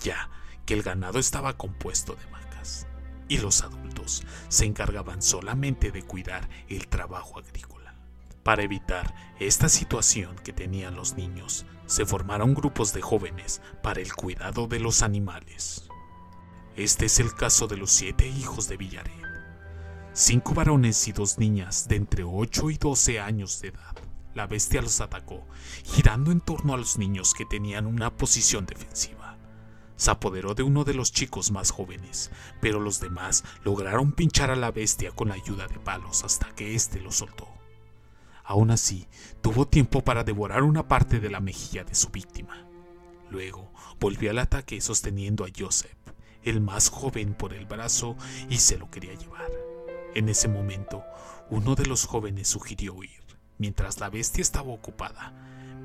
ya 0.00 0.30
que 0.66 0.74
el 0.74 0.82
ganado 0.82 1.20
estaba 1.20 1.56
compuesto 1.56 2.16
de 2.16 2.26
vacas 2.26 2.88
y 3.28 3.38
los 3.38 3.62
adultos 3.62 4.24
se 4.48 4.64
encargaban 4.64 5.22
solamente 5.22 5.92
de 5.92 6.02
cuidar 6.02 6.48
el 6.68 6.88
trabajo 6.88 7.38
agrícola. 7.38 7.94
Para 8.42 8.64
evitar 8.64 9.14
esta 9.38 9.68
situación 9.68 10.34
que 10.42 10.52
tenían 10.52 10.96
los 10.96 11.14
niños, 11.14 11.66
se 11.86 12.04
formaron 12.04 12.54
grupos 12.54 12.92
de 12.92 13.00
jóvenes 13.00 13.62
para 13.80 14.00
el 14.00 14.12
cuidado 14.12 14.66
de 14.66 14.80
los 14.80 15.02
animales. 15.02 15.89
Este 16.76 17.06
es 17.06 17.20
el 17.20 17.34
caso 17.34 17.66
de 17.66 17.76
los 17.76 17.90
siete 17.90 18.26
hijos 18.26 18.68
de 18.68 18.76
Villaret. 18.76 19.12
Cinco 20.12 20.54
varones 20.54 21.06
y 21.08 21.12
dos 21.12 21.38
niñas 21.38 21.88
de 21.88 21.96
entre 21.96 22.24
8 22.24 22.70
y 22.70 22.76
12 22.76 23.20
años 23.20 23.60
de 23.60 23.68
edad. 23.68 23.96
La 24.34 24.46
bestia 24.46 24.82
los 24.82 25.00
atacó, 25.00 25.46
girando 25.84 26.32
en 26.32 26.40
torno 26.40 26.74
a 26.74 26.76
los 26.76 26.98
niños 26.98 27.34
que 27.34 27.44
tenían 27.44 27.86
una 27.86 28.16
posición 28.16 28.66
defensiva 28.66 29.20
se 30.00 30.10
apoderó 30.10 30.54
de 30.54 30.62
uno 30.62 30.84
de 30.84 30.94
los 30.94 31.12
chicos 31.12 31.50
más 31.50 31.70
jóvenes, 31.70 32.30
pero 32.62 32.80
los 32.80 33.00
demás 33.00 33.44
lograron 33.64 34.12
pinchar 34.12 34.50
a 34.50 34.56
la 34.56 34.70
bestia 34.70 35.10
con 35.10 35.28
la 35.28 35.34
ayuda 35.34 35.66
de 35.66 35.78
palos 35.78 36.24
hasta 36.24 36.54
que 36.54 36.74
éste 36.74 37.02
lo 37.02 37.12
soltó. 37.12 37.46
Aún 38.42 38.70
así, 38.70 39.06
tuvo 39.42 39.68
tiempo 39.68 40.00
para 40.02 40.24
devorar 40.24 40.62
una 40.62 40.88
parte 40.88 41.20
de 41.20 41.28
la 41.28 41.40
mejilla 41.40 41.84
de 41.84 41.94
su 41.94 42.08
víctima. 42.08 42.66
Luego, 43.28 43.70
volvió 44.00 44.30
al 44.30 44.38
ataque 44.38 44.80
sosteniendo 44.80 45.44
a 45.44 45.48
Joseph, 45.54 45.94
el 46.44 46.60
más 46.60 46.88
joven, 46.88 47.34
por 47.34 47.52
el 47.52 47.66
brazo 47.66 48.16
y 48.48 48.58
se 48.58 48.78
lo 48.78 48.90
quería 48.90 49.14
llevar. 49.14 49.50
En 50.14 50.28
ese 50.28 50.48
momento, 50.48 51.04
uno 51.50 51.74
de 51.74 51.86
los 51.86 52.06
jóvenes 52.06 52.48
sugirió 52.48 52.94
huir, 52.94 53.22
mientras 53.58 54.00
la 54.00 54.10
bestia 54.10 54.42
estaba 54.42 54.72
ocupada, 54.72 55.32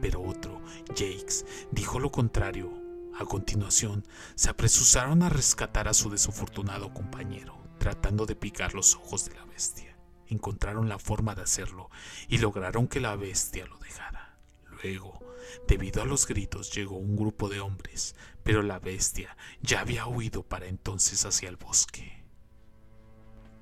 pero 0.02 0.22
otro, 0.22 0.62
Jakes, 0.90 1.46
dijo 1.72 2.00
lo 2.00 2.12
contrario 2.12 2.72
a 3.18 3.26
continuación, 3.26 4.06
se 4.36 4.50
apresuraron 4.50 5.24
a 5.24 5.30
rescatar 5.30 5.88
a 5.88 5.94
su 5.94 6.10
desafortunado 6.10 6.94
compañero, 6.94 7.58
tratando 7.78 8.26
de 8.26 8.36
picar 8.36 8.74
los 8.74 8.96
ojos 8.96 9.26
de 9.26 9.36
la 9.36 9.46
bestia. 9.46 9.96
Encontraron 10.28 10.90
la 10.90 11.00
forma 11.00 11.36
de 11.36 11.44
hacerlo 11.44 11.90
y 12.28 12.40
lograron 12.40 12.88
que 12.88 13.00
la 13.00 13.16
bestia 13.16 13.66
lo 13.68 13.78
dejara. 13.78 14.38
Luego, 14.84 15.20
debido 15.68 16.02
a 16.02 16.06
los 16.06 16.28
gritos, 16.28 16.74
llegó 16.74 16.98
un 16.98 17.16
grupo 17.16 17.50
de 17.50 17.60
hombres, 17.60 18.16
pero 18.44 18.62
la 18.62 18.80
bestia 18.80 19.36
ya 19.62 19.82
había 19.82 20.08
huido 20.08 20.44
para 20.44 20.68
entonces 20.68 21.26
hacia 21.26 21.50
el 21.50 21.58
bosque. 21.58 22.24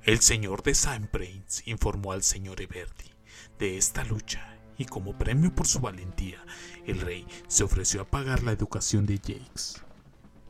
El 0.04 0.20
señor 0.20 0.64
de 0.64 0.76
Saint 0.76 1.10
Prince 1.10 1.64
informó 1.66 2.12
al 2.12 2.24
señor 2.24 2.62
Everti 2.62 3.12
de 3.58 3.78
esta 3.78 4.04
lucha 4.04 4.60
y 4.78 4.86
como 4.86 5.18
premio 5.18 5.56
por 5.56 5.68
su 5.68 5.80
valentía, 5.80 6.44
el 6.86 7.00
rey 7.00 7.26
se 7.48 7.64
ofreció 7.64 8.02
a 8.02 8.10
pagar 8.10 8.44
la 8.44 8.52
educación 8.52 9.06
de 9.06 9.18
Jakes. 9.18 9.82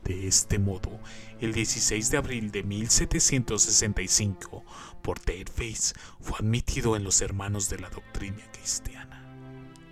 De 0.02 0.26
este 0.26 0.58
modo, 0.58 1.00
el 1.40 1.52
16 1.52 2.10
de 2.10 2.18
abril 2.18 2.50
de 2.50 2.62
1765, 2.62 4.64
Porter 5.02 5.48
Face 5.48 5.94
fue 6.20 6.38
admitido 6.38 6.96
en 6.96 7.04
los 7.04 7.22
Hermanos 7.22 7.70
de 7.70 7.78
la 7.78 7.90
Doctrina 7.90 8.50
Cristiana 8.52 9.24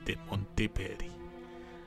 de 0.05 0.17
Monteperry. 0.17 1.22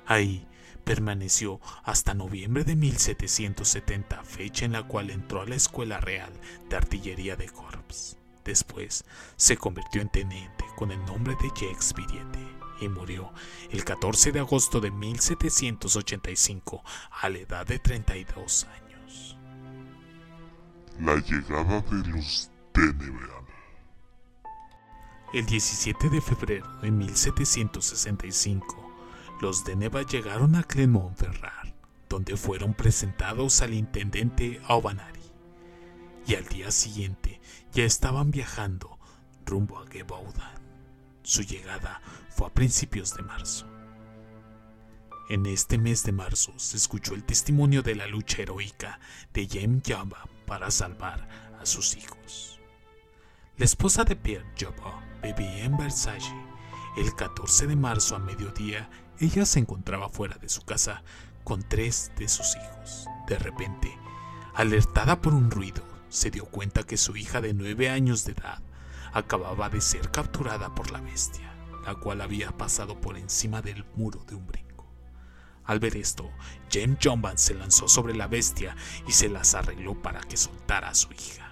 Ahí 0.05 0.47
permaneció 0.83 1.59
hasta 1.83 2.13
noviembre 2.13 2.63
de 2.63 2.75
1770, 2.75 4.23
fecha 4.23 4.65
en 4.65 4.73
la 4.73 4.83
cual 4.83 5.09
entró 5.09 5.41
a 5.41 5.45
la 5.45 5.55
Escuela 5.55 5.99
Real 5.99 6.31
de 6.69 6.75
Artillería 6.75 7.35
de 7.35 7.49
Corps. 7.49 8.17
Después 8.43 9.05
se 9.35 9.57
convirtió 9.57 10.01
en 10.01 10.09
teniente 10.09 10.65
con 10.75 10.91
el 10.91 11.03
nombre 11.05 11.35
de 11.41 11.49
Jacques 11.49 11.93
Viriete 11.95 12.45
y 12.79 12.89
murió 12.89 13.31
el 13.71 13.83
14 13.83 14.31
de 14.31 14.39
agosto 14.39 14.79
de 14.79 14.91
1785 14.91 16.83
a 17.21 17.29
la 17.29 17.39
edad 17.39 17.65
de 17.65 17.79
32 17.79 18.65
años. 18.65 19.37
La 20.99 21.15
llegada 21.15 21.81
de 21.81 22.07
los 22.09 22.51
Deneval. 22.73 23.45
El 25.33 25.45
17 25.45 26.09
de 26.09 26.21
febrero 26.21 26.67
de 26.81 26.91
1765, 26.91 28.84
los 29.41 29.63
Deneval 29.63 30.05
llegaron 30.05 30.55
a 30.55 30.63
Clermont-Ferrand, 30.63 31.73
donde 32.09 32.37
fueron 32.37 32.73
presentados 32.73 33.61
al 33.61 33.73
intendente 33.73 34.61
Aubanari, 34.67 35.21
y 36.27 36.35
al 36.35 36.45
día 36.45 36.71
siguiente 36.71 37.41
ya 37.73 37.83
estaban 37.83 38.31
viajando 38.31 38.97
rumbo 39.45 39.79
a 39.79 39.87
Gebaudan. 39.87 40.55
Su 41.23 41.41
llegada 41.41 42.01
fue 42.29 42.47
a 42.47 42.53
principios 42.53 43.15
de 43.15 43.23
marzo. 43.23 43.67
En 45.27 45.47
este 45.47 45.77
mes 45.77 46.03
de 46.03 46.11
marzo 46.11 46.53
se 46.57 46.77
escuchó 46.77 47.15
el 47.15 47.23
testimonio 47.23 47.81
de 47.81 47.95
la 47.95 48.05
lucha 48.05 48.43
heroica 48.43 48.99
de 49.33 49.47
Jem 49.47 49.81
Java 49.83 50.27
para 50.45 50.69
salvar 50.69 51.27
a 51.59 51.65
sus 51.65 51.97
hijos. 51.97 52.59
La 53.57 53.65
esposa 53.65 54.03
de 54.03 54.15
Pierre 54.15 54.45
Java 54.57 55.03
vivía 55.23 55.63
en 55.63 55.77
Versailles. 55.77 56.31
El 56.97 57.15
14 57.15 57.67
de 57.67 57.75
marzo 57.75 58.15
a 58.15 58.19
mediodía, 58.19 58.89
ella 59.19 59.45
se 59.45 59.59
encontraba 59.59 60.09
fuera 60.09 60.37
de 60.37 60.49
su 60.49 60.61
casa 60.61 61.03
con 61.43 61.61
tres 61.67 62.11
de 62.17 62.27
sus 62.27 62.55
hijos. 62.55 63.07
De 63.27 63.37
repente, 63.37 63.97
alertada 64.55 65.21
por 65.21 65.33
un 65.33 65.51
ruido, 65.51 65.83
se 66.09 66.31
dio 66.31 66.45
cuenta 66.45 66.83
que 66.83 66.97
su 66.97 67.15
hija 67.15 67.41
de 67.41 67.53
nueve 67.53 67.89
años 67.89 68.25
de 68.25 68.33
edad 68.33 68.61
acababa 69.13 69.69
de 69.69 69.81
ser 69.81 70.11
capturada 70.11 70.73
por 70.75 70.91
la 70.91 71.01
bestia 71.01 71.55
la 71.85 71.95
cual 71.95 72.21
había 72.21 72.51
pasado 72.51 72.99
por 72.99 73.17
encima 73.17 73.61
del 73.61 73.85
muro 73.95 74.23
de 74.25 74.35
un 74.35 74.47
brinco. 74.47 74.87
Al 75.63 75.79
ver 75.79 75.95
esto, 75.97 76.29
James 76.71 76.97
Jomban 77.01 77.37
se 77.37 77.53
lanzó 77.53 77.87
sobre 77.87 78.15
la 78.15 78.27
bestia 78.27 78.75
y 79.07 79.11
se 79.11 79.29
las 79.29 79.55
arregló 79.55 79.99
para 80.01 80.21
que 80.21 80.37
soltara 80.37 80.89
a 80.89 80.95
su 80.95 81.11
hija. 81.13 81.44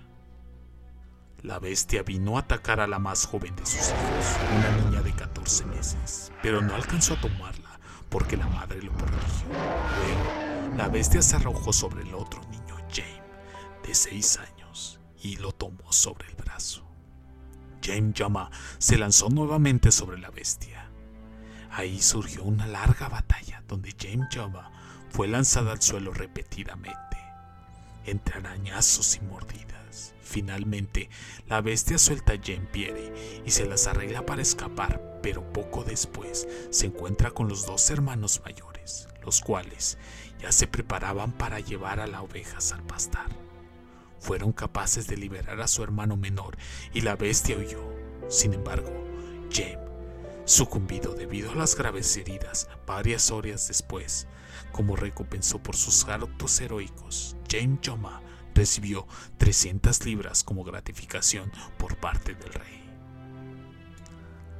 La 1.43 1.59
bestia 1.59 2.03
vino 2.03 2.37
a 2.37 2.39
atacar 2.39 2.79
a 2.79 2.87
la 2.87 2.99
más 2.99 3.25
joven 3.25 3.53
de 3.57 3.65
sus 3.65 3.89
hijos, 3.89 4.37
una 4.55 4.77
niña 4.77 5.01
de 5.01 5.11
14 5.11 5.65
meses, 5.65 6.31
pero 6.41 6.61
no 6.61 6.73
alcanzó 6.73 7.15
a 7.15 7.19
tomarla 7.19 7.81
porque 8.07 8.37
la 8.37 8.47
madre 8.47 8.81
lo 8.81 8.93
protegió. 8.93 9.47
Luego, 9.49 10.77
la 10.77 10.87
bestia 10.87 11.21
se 11.21 11.35
arrojó 11.35 11.73
sobre 11.73 12.03
el 12.03 12.15
otro 12.15 12.41
niño, 12.49 12.77
James, 12.89 13.21
de 13.85 13.93
6 13.93 14.39
años, 14.39 15.01
y 15.21 15.35
lo 15.35 15.51
tomó 15.51 15.91
sobre 15.91 16.29
el 16.29 16.35
brazo. 16.35 16.87
James 17.83 18.13
Yama 18.13 18.49
se 18.77 18.97
lanzó 18.97 19.27
nuevamente 19.27 19.91
sobre 19.91 20.19
la 20.19 20.31
bestia. 20.31 20.89
Ahí 21.71 22.01
surgió 22.01 22.43
una 22.43 22.67
larga 22.67 23.09
batalla 23.09 23.61
donde 23.67 23.93
James 23.99 24.29
Yama 24.29 24.71
fue 25.09 25.27
lanzada 25.27 25.73
al 25.73 25.81
suelo 25.81 26.13
repetidamente, 26.13 27.17
entre 28.05 28.35
arañazos 28.35 29.15
y 29.15 29.21
mordidas. 29.21 30.13
Finalmente, 30.21 31.09
la 31.47 31.61
bestia 31.61 31.97
suelta 31.97 32.33
a 32.33 32.35
Jean 32.35 32.67
Pierre 32.71 33.41
y 33.45 33.51
se 33.51 33.65
las 33.65 33.87
arregla 33.87 34.25
para 34.25 34.41
escapar, 34.41 35.19
pero 35.21 35.51
poco 35.53 35.83
después 35.83 36.47
se 36.69 36.87
encuentra 36.87 37.31
con 37.31 37.47
los 37.47 37.65
dos 37.65 37.89
hermanos 37.89 38.41
mayores, 38.43 39.07
los 39.23 39.41
cuales 39.41 39.97
ya 40.39 40.51
se 40.51 40.67
preparaban 40.67 41.31
para 41.31 41.59
llevar 41.59 41.99
a 41.99 42.07
las 42.07 42.21
ovejas 42.21 42.71
al 42.71 42.83
pastar 42.83 43.43
fueron 44.23 44.53
capaces 44.53 45.05
de 45.07 45.17
liberar 45.17 45.59
a 45.59 45.67
su 45.67 45.83
hermano 45.83 46.15
menor 46.15 46.57
y 46.93 47.01
la 47.01 47.15
bestia 47.17 47.57
huyó. 47.57 47.83
Sin 48.29 48.53
embargo, 48.53 48.89
James, 49.51 49.77
sucumbido 50.45 51.13
debido 51.13 51.51
a 51.51 51.55
las 51.55 51.75
graves 51.75 52.15
heridas 52.15 52.69
varias 52.87 53.31
horas 53.31 53.67
después, 53.67 54.27
como 54.73 54.97
recompensó 54.97 55.63
por 55.63 55.77
sus 55.77 56.05
actos 56.09 56.59
heroicos, 56.59 57.37
James 57.49 57.79
Joma 57.85 58.21
recibió 58.53 59.07
300 59.37 60.05
libras 60.05 60.43
como 60.43 60.65
gratificación 60.65 61.49
por 61.77 61.95
parte 61.95 62.35
del 62.35 62.51
rey. 62.51 62.83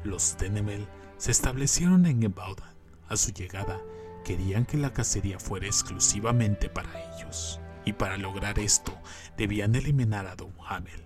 Los 0.06 0.38
Denemel 0.38 0.88
se 1.18 1.32
establecieron 1.32 2.06
en 2.06 2.22
Gebaudan. 2.22 2.74
A 3.10 3.18
su 3.18 3.32
llegada, 3.32 3.82
querían 4.24 4.66
que 4.66 4.78
la 4.78 4.94
cacería 4.94 5.40
fuera 5.40 5.66
exclusivamente 5.66 6.70
para 6.70 6.90
ellos 7.16 7.60
y 7.86 7.94
para 7.94 8.18
lograr 8.18 8.60
esto 8.60 8.98
debían 9.38 9.76
eliminar 9.76 10.28
a 10.28 10.36
Don 10.36 10.54
Hamel. 10.68 11.04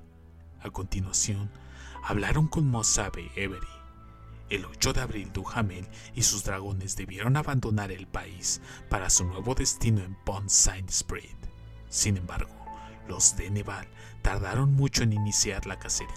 A 0.62 0.70
continuación, 0.70 1.50
hablaron 2.04 2.48
con 2.48 2.70
Mosabe 2.70 3.32
Every. 3.36 3.77
El 4.50 4.64
8 4.64 4.94
de 4.94 5.02
abril, 5.02 5.32
Duhamel 5.34 5.88
y 6.16 6.24
sus 6.24 6.46
dragones 6.46 6.96
debieron 6.96 7.36
abandonar 7.36 7.92
el 7.92 8.08
país 8.08 8.62
para 8.90 9.10
su 9.10 9.26
nuevo 9.26 9.56
destino 9.56 10.02
en 10.02 10.16
Pont 10.16 10.50
Saint-Esprit. 10.50 11.36
Sin 11.90 12.16
embargo, 12.16 12.56
los 13.10 13.36
de 13.36 13.50
Neval 13.50 13.88
tardaron 14.22 14.74
mucho 14.74 15.04
en 15.04 15.12
iniciar 15.12 15.66
la 15.66 15.80
cacería. 15.80 16.14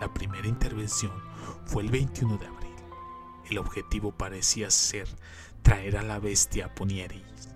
La 0.00 0.12
primera 0.14 0.48
intervención 0.48 1.12
fue 1.66 1.82
el 1.82 1.90
21 1.90 2.38
de 2.38 2.46
abril. 2.46 2.74
El 3.50 3.58
objetivo 3.58 4.12
parecía 4.12 4.70
ser 4.70 5.06
traer 5.62 5.98
a 5.98 6.02
la 6.02 6.18
bestia 6.18 6.66
a 6.66 6.74
Ponieris, 6.74 7.50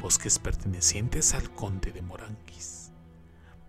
bosques 0.00 0.38
pertenecientes 0.38 1.34
al 1.34 1.50
conde 1.50 1.92
de 1.92 2.00
Moranquis. 2.00 2.83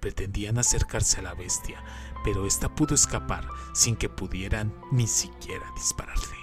Pretendían 0.05 0.59
acercarse 0.59 1.19
a 1.19 1.23
la 1.23 1.33
bestia, 1.33 1.83
pero 2.23 2.45
ésta 2.45 2.75
pudo 2.75 2.93
escapar 2.93 3.47
sin 3.73 3.95
que 3.95 4.07
pudieran 4.07 4.71
ni 4.91 5.07
siquiera 5.07 5.65
dispararle. 5.75 6.37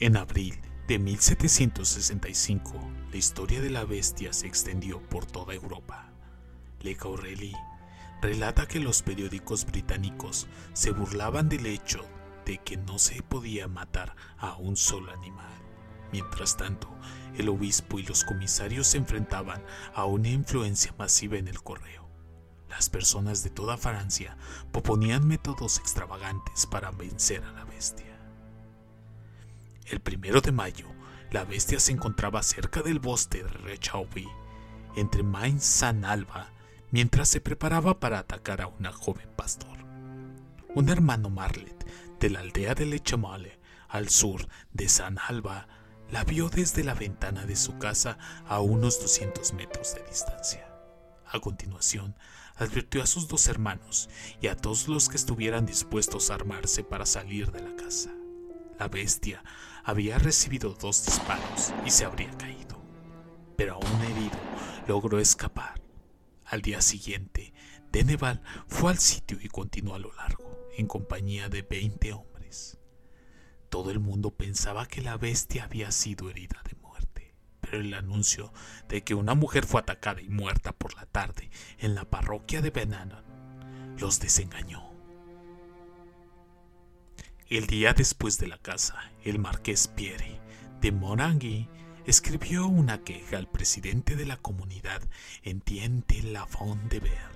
En 0.00 0.16
abril 0.16 0.60
de 0.88 0.98
1765, 0.98 2.72
la 3.12 3.16
historia 3.16 3.60
de 3.60 3.70
la 3.70 3.84
bestia 3.84 4.32
se 4.32 4.48
extendió 4.48 5.00
por 5.08 5.24
toda 5.24 5.54
Europa. 5.54 6.10
Le 6.80 6.98
relata 8.20 8.66
que 8.66 8.80
los 8.80 9.02
periódicos 9.02 9.64
británicos 9.64 10.48
se 10.72 10.90
burlaban 10.90 11.48
del 11.48 11.64
hecho 11.66 12.04
de 12.44 12.58
que 12.58 12.76
no 12.76 12.98
se 12.98 13.22
podía 13.22 13.68
matar 13.68 14.16
a 14.36 14.56
un 14.56 14.76
solo 14.76 15.12
animal. 15.12 15.54
Mientras 16.10 16.56
tanto, 16.56 16.92
el 17.38 17.48
obispo 17.48 18.00
y 18.00 18.02
los 18.02 18.24
comisarios 18.24 18.88
se 18.88 18.98
enfrentaban 18.98 19.62
a 19.94 20.06
una 20.06 20.30
influencia 20.30 20.92
masiva 20.98 21.38
en 21.38 21.46
el 21.46 21.62
correo. 21.62 22.05
Las 22.68 22.88
personas 22.90 23.42
de 23.42 23.50
toda 23.50 23.76
Francia 23.76 24.36
proponían 24.72 25.26
métodos 25.26 25.78
extravagantes 25.78 26.66
para 26.66 26.90
vencer 26.90 27.44
a 27.44 27.52
la 27.52 27.64
bestia. 27.64 28.18
El 29.86 30.00
primero 30.00 30.40
de 30.40 30.52
mayo, 30.52 30.86
la 31.30 31.44
bestia 31.44 31.78
se 31.78 31.92
encontraba 31.92 32.42
cerca 32.42 32.82
del 32.82 32.98
bosque 32.98 33.42
de 33.42 33.48
Rechauvy, 33.48 34.26
entre 34.96 35.22
Mainz 35.22 35.62
y 35.62 35.78
San 35.78 36.04
Alba, 36.04 36.50
mientras 36.90 37.28
se 37.28 37.40
preparaba 37.40 38.00
para 38.00 38.18
atacar 38.18 38.62
a 38.62 38.68
una 38.68 38.92
joven 38.92 39.28
pastor. 39.36 39.78
Un 40.74 40.88
hermano 40.88 41.30
Marlet 41.30 41.86
de 42.20 42.30
la 42.30 42.40
aldea 42.40 42.74
de 42.74 42.86
Lechemale, 42.86 43.58
al 43.88 44.08
sur 44.08 44.48
de 44.72 44.88
San 44.88 45.18
Alba, 45.18 45.68
la 46.10 46.24
vio 46.24 46.48
desde 46.48 46.84
la 46.84 46.94
ventana 46.94 47.46
de 47.46 47.56
su 47.56 47.78
casa 47.78 48.18
a 48.46 48.60
unos 48.60 49.00
200 49.00 49.52
metros 49.54 49.94
de 49.94 50.02
distancia. 50.04 50.75
A 51.28 51.40
continuación, 51.40 52.16
advirtió 52.56 53.02
a 53.02 53.06
sus 53.06 53.28
dos 53.28 53.48
hermanos 53.48 54.08
y 54.40 54.46
a 54.46 54.56
todos 54.56 54.88
los 54.88 55.08
que 55.08 55.16
estuvieran 55.16 55.66
dispuestos 55.66 56.30
a 56.30 56.34
armarse 56.34 56.84
para 56.84 57.06
salir 57.06 57.50
de 57.50 57.62
la 57.62 57.74
casa. 57.76 58.12
La 58.78 58.88
bestia 58.88 59.42
había 59.84 60.18
recibido 60.18 60.74
dos 60.74 61.04
disparos 61.04 61.72
y 61.84 61.90
se 61.90 62.04
habría 62.04 62.30
caído, 62.36 62.80
pero 63.56 63.74
aún 63.74 64.02
herido 64.02 64.38
logró 64.86 65.18
escapar. 65.18 65.80
Al 66.44 66.62
día 66.62 66.80
siguiente, 66.80 67.52
Deneval 67.90 68.42
fue 68.68 68.92
al 68.92 68.98
sitio 68.98 69.38
y 69.40 69.48
continuó 69.48 69.94
a 69.94 69.98
lo 69.98 70.12
largo, 70.14 70.68
en 70.76 70.86
compañía 70.86 71.48
de 71.48 71.62
20 71.62 72.12
hombres. 72.12 72.78
Todo 73.68 73.90
el 73.90 73.98
mundo 73.98 74.30
pensaba 74.30 74.86
que 74.86 75.00
la 75.00 75.16
bestia 75.16 75.64
había 75.64 75.90
sido 75.90 76.30
herida 76.30 76.62
de 76.68 76.75
el 77.80 77.94
anuncio 77.94 78.52
de 78.88 79.04
que 79.04 79.14
una 79.14 79.34
mujer 79.34 79.66
fue 79.66 79.80
atacada 79.80 80.20
y 80.20 80.28
muerta 80.28 80.72
por 80.72 80.94
la 80.94 81.06
tarde 81.06 81.50
en 81.78 81.94
la 81.94 82.04
parroquia 82.04 82.60
de 82.60 82.70
Benanon 82.70 83.24
los 83.98 84.20
desengañó. 84.20 84.90
El 87.48 87.66
día 87.66 87.92
después 87.92 88.38
de 88.38 88.48
la 88.48 88.58
casa, 88.58 89.12
el 89.24 89.38
marqués 89.38 89.88
Pierre 89.88 90.40
de 90.80 90.92
Morangui 90.92 91.68
escribió 92.04 92.66
una 92.66 93.02
queja 93.02 93.36
al 93.36 93.48
presidente 93.48 94.16
de 94.16 94.26
la 94.26 94.36
comunidad 94.36 95.02
en 95.42 95.60
Tiente 95.60 96.22
Lafond 96.22 96.88
de 96.90 97.00
Ver, 97.00 97.30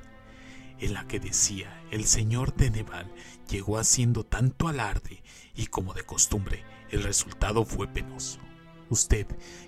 en 0.80 0.94
la 0.94 1.06
que 1.06 1.20
decía 1.20 1.82
el 1.90 2.06
señor 2.06 2.54
de 2.54 2.70
Neval 2.70 3.12
llegó 3.48 3.78
haciendo 3.78 4.24
tanto 4.24 4.68
alarde 4.68 5.22
y 5.54 5.66
como 5.66 5.94
de 5.94 6.02
costumbre 6.02 6.64
el 6.90 7.02
resultado 7.02 7.64
fue 7.64 7.86
penoso. 7.88 8.40
Usted, 8.90 9.26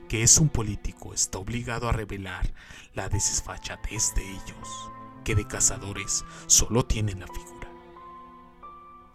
que 0.09 0.25
es 0.25 0.39
un 0.39 0.49
político, 0.49 1.15
está 1.15 1.39
obligado 1.39 1.89
a 1.89 1.93
revelar 1.93 2.53
la 2.93 3.09
desfachatez 3.09 4.15
de 4.17 4.29
ellos, 4.29 4.91
que 5.25 5.37
de 5.37 5.47
cazadores 5.47 6.25
solo 6.49 6.85
tienen 6.85 7.21
la 7.21 7.29
figura. 7.29 7.71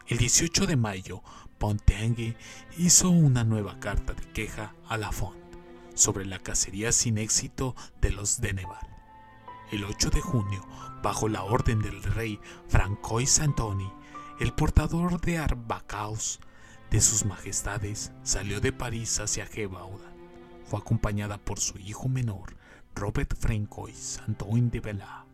El 0.08 0.18
18 0.18 0.66
de 0.66 0.78
mayo, 0.78 1.22
Pontengue 1.58 2.38
hizo 2.78 3.10
una 3.10 3.44
nueva 3.44 3.82
carta 3.82 4.14
de 4.14 4.32
queja 4.32 4.74
a 4.88 4.96
la 4.96 5.12
Font 5.12 5.36
sobre 5.94 6.26
la 6.26 6.40
cacería 6.40 6.94
sin 6.94 7.18
éxito 7.18 7.76
de 8.00 8.12
los 8.12 8.40
de 8.40 8.54
Neval. 8.54 8.88
El 9.74 9.84
8 9.84 10.10
de 10.12 10.22
junio, 10.22 10.66
bajo 11.04 11.28
la 11.28 11.44
orden 11.44 11.82
del 11.82 12.02
rey 12.02 12.40
Francois 12.70 13.40
Antoni, 13.40 13.92
el 14.40 14.54
portador 14.54 15.20
de 15.20 15.40
Arbacaus 15.40 16.40
de 16.90 17.02
sus 17.02 17.26
majestades, 17.26 18.12
salió 18.24 18.62
de 18.62 18.72
París 18.72 19.20
hacia 19.20 19.46
Gebauda. 19.46 20.12
Fue 20.66 20.80
acompañada 20.80 21.38
por 21.38 21.60
su 21.60 21.78
hijo 21.78 22.08
menor, 22.08 22.56
Robert 22.96 23.36
Francois 23.38 24.20
Antoine 24.28 24.70
de 24.70 24.80
Bela, 24.80 25.26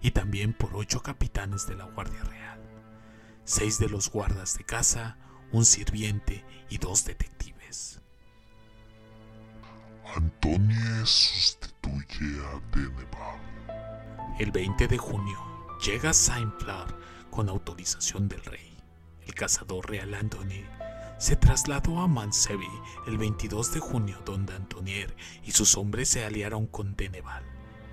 y 0.00 0.10
también 0.12 0.52
por 0.52 0.74
ocho 0.74 1.02
capitanes 1.02 1.66
de 1.66 1.76
la 1.76 1.84
Guardia 1.84 2.22
Real, 2.24 2.60
seis 3.44 3.78
de 3.78 3.88
los 3.88 4.10
guardas 4.10 4.56
de 4.56 4.64
casa, 4.64 5.16
un 5.52 5.64
sirviente 5.64 6.44
y 6.68 6.78
dos 6.78 7.04
detectives. 7.04 8.00
Antonie 10.14 11.04
sustituye 11.04 12.40
a 12.44 12.60
Deneval. 12.76 14.36
El 14.38 14.52
20 14.52 14.88
de 14.88 14.98
junio 14.98 15.38
llega 15.84 16.12
Saint-Fleur 16.12 16.96
con 17.30 17.48
autorización 17.48 18.28
del 18.28 18.44
rey. 18.44 18.76
El 19.26 19.34
cazador 19.34 19.90
real 19.90 20.14
Antonie 20.14 20.64
se 21.18 21.34
trasladó 21.34 21.98
a 21.98 22.06
Mansevi 22.06 22.68
el 23.08 23.18
22 23.18 23.74
de 23.74 23.80
junio, 23.80 24.18
donde 24.24 24.54
Antonier 24.54 25.16
y 25.44 25.50
sus 25.50 25.76
hombres 25.76 26.08
se 26.08 26.24
aliaron 26.24 26.66
con 26.66 26.94
Deneval, 26.94 27.42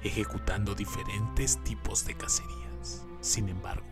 ejecutando 0.04 0.76
diferentes 0.76 1.64
tipos 1.64 2.06
de 2.06 2.16
cacerías. 2.16 3.04
Sin 3.22 3.50
embargo, 3.50 3.88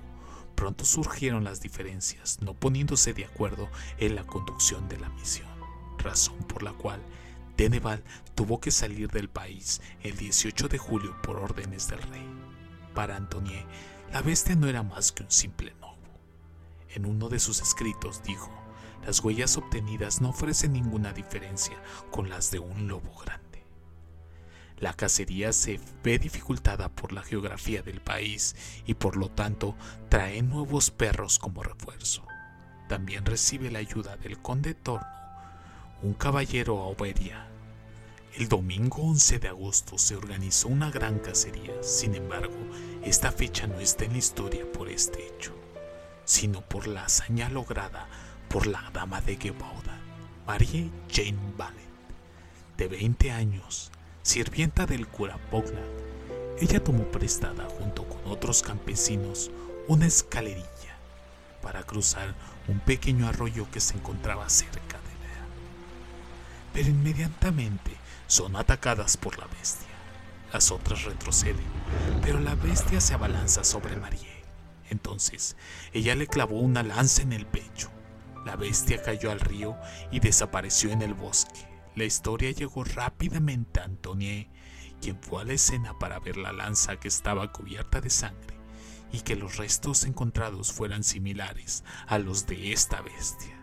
pronto 0.54 0.86
surgieron 0.86 1.43
las 1.43 1.62
diferencias, 1.62 2.41
no 2.41 2.54
poniéndose 2.54 3.13
de 3.13 3.26
acuerdo 3.26 3.69
en 3.98 4.15
la 4.15 4.24
conducción 4.24 4.88
de 4.88 5.00
la 5.00 5.10
misión, 5.10 5.50
razón 5.98 6.38
por 6.48 6.62
la 6.62 6.74
cual 6.74 7.02
Deneval 7.58 8.04
tuvo 8.36 8.60
que 8.60 8.72
salir 8.72 9.10
del 9.10 9.30
país 9.30 9.82
el 10.04 10.15
18 10.15 10.67
de 10.67 10.78
julio 10.78 11.19
por 11.24 11.38
órdenes 11.38 11.88
del 11.88 12.02
rey. 12.04 12.28
Para 12.93 13.15
Antonier, 13.15 13.65
la 14.12 14.22
bestia 14.22 14.56
no 14.56 14.67
era 14.67 14.84
más 14.84 15.12
que 15.12 15.24
un 15.24 15.32
simple 15.32 15.74
novo. 15.82 15.98
En 16.89 17.08
uno 17.08 17.30
de 17.30 17.39
sus 17.39 17.62
escritos 17.62 18.22
dijo, 18.24 18.62
las 19.05 19.19
huellas 19.19 19.57
obtenidas 19.57 20.21
no 20.21 20.29
ofrecen 20.29 20.73
ninguna 20.73 21.13
diferencia 21.13 21.77
con 22.11 22.29
las 22.29 22.51
de 22.51 22.59
un 22.59 22.87
lobo 22.87 23.13
grande. 23.19 23.43
La 24.79 24.93
cacería 24.93 25.53
se 25.53 25.79
ve 26.03 26.19
dificultada 26.19 26.89
por 26.89 27.13
la 27.13 27.21
geografía 27.21 27.81
del 27.81 28.01
país 28.01 28.55
y 28.85 28.95
por 28.95 29.15
lo 29.15 29.29
tanto 29.29 29.75
trae 30.09 30.41
nuevos 30.41 30.91
perros 30.91 31.39
como 31.39 31.63
refuerzo. 31.63 32.25
También 32.89 33.25
recibe 33.25 33.71
la 33.71 33.79
ayuda 33.79 34.17
del 34.17 34.39
conde 34.41 34.73
Torno, 34.73 35.07
un 36.01 36.13
caballero 36.13 36.79
a 36.79 36.87
Oberia. 36.87 37.47
El 38.35 38.49
domingo 38.49 39.03
11 39.03 39.39
de 39.39 39.47
agosto 39.47 39.97
se 39.97 40.15
organizó 40.15 40.67
una 40.67 40.91
gran 40.91 41.19
cacería, 41.19 41.81
sin 41.81 42.15
embargo, 42.15 42.57
esta 43.03 43.31
fecha 43.31 43.67
no 43.67 43.79
está 43.79 44.05
en 44.05 44.13
la 44.13 44.17
historia 44.17 44.69
por 44.71 44.89
este 44.89 45.27
hecho, 45.27 45.53
sino 46.25 46.61
por 46.61 46.87
la 46.87 47.05
hazaña 47.05 47.47
lograda 47.49 48.09
por 48.53 48.67
la 48.67 48.87
dama 48.93 49.19
de 49.19 49.35
Gebauda, 49.35 49.99
Marie 50.45 50.91
Jane 51.11 51.39
Ballet, 51.57 51.89
de 52.77 52.87
20 52.87 53.31
años, 53.31 53.91
sirvienta 54.21 54.85
del 54.85 55.07
cura 55.07 55.39
Pognat. 55.49 55.81
Ella 56.59 56.83
tomó 56.83 57.05
prestada 57.05 57.67
junto 57.79 58.07
con 58.07 58.19
otros 58.31 58.61
campesinos 58.61 59.49
una 59.87 60.05
escalerilla 60.05 60.67
para 61.63 61.81
cruzar 61.81 62.35
un 62.67 62.79
pequeño 62.79 63.27
arroyo 63.27 63.71
que 63.71 63.79
se 63.79 63.95
encontraba 63.95 64.47
cerca 64.51 64.99
de 64.99 65.09
ella. 65.09 65.45
Pero 66.73 66.89
inmediatamente 66.89 67.97
son 68.27 68.55
atacadas 68.55 69.17
por 69.17 69.39
la 69.39 69.47
bestia. 69.47 69.87
Las 70.53 70.69
otras 70.69 71.05
retroceden, 71.05 71.65
pero 72.21 72.39
la 72.39 72.53
bestia 72.53 73.01
se 73.01 73.15
abalanza 73.15 73.63
sobre 73.63 73.95
Marie. 73.95 74.43
Entonces, 74.91 75.55
ella 75.91 76.13
le 76.13 76.27
clavó 76.27 76.59
una 76.59 76.83
lanza 76.83 77.23
en 77.23 77.33
el 77.33 77.47
pecho 77.47 77.89
la 78.45 78.56
bestia 78.56 79.01
cayó 79.01 79.32
al 79.32 79.39
río 79.39 79.77
y 80.12 80.19
desapareció 80.19 80.91
en 80.91 81.01
el 81.01 81.13
bosque. 81.13 81.67
La 81.95 82.06
historia 82.06 82.51
llegó 82.51 82.84
rápidamente 82.84 83.79
a 83.79 83.86
Antonier, 83.86 84.47
quien 85.01 85.21
fue 85.21 85.41
a 85.41 85.45
la 85.45 85.53
escena 85.53 85.97
para 85.99 86.19
ver 86.19 86.38
la 86.38 86.51
lanza 86.51 86.99
que 86.99 87.08
estaba 87.08 87.51
cubierta 87.51 88.01
de 88.01 88.10
sangre 88.10 88.58
y 89.12 89.21
que 89.21 89.36
los 89.36 89.58
restos 89.58 90.06
encontrados 90.06 90.73
fueran 90.73 91.03
similares 91.03 91.84
a 92.08 92.17
los 92.17 92.47
de 92.47 92.73
esta 92.73 93.01
bestia. 93.01 93.60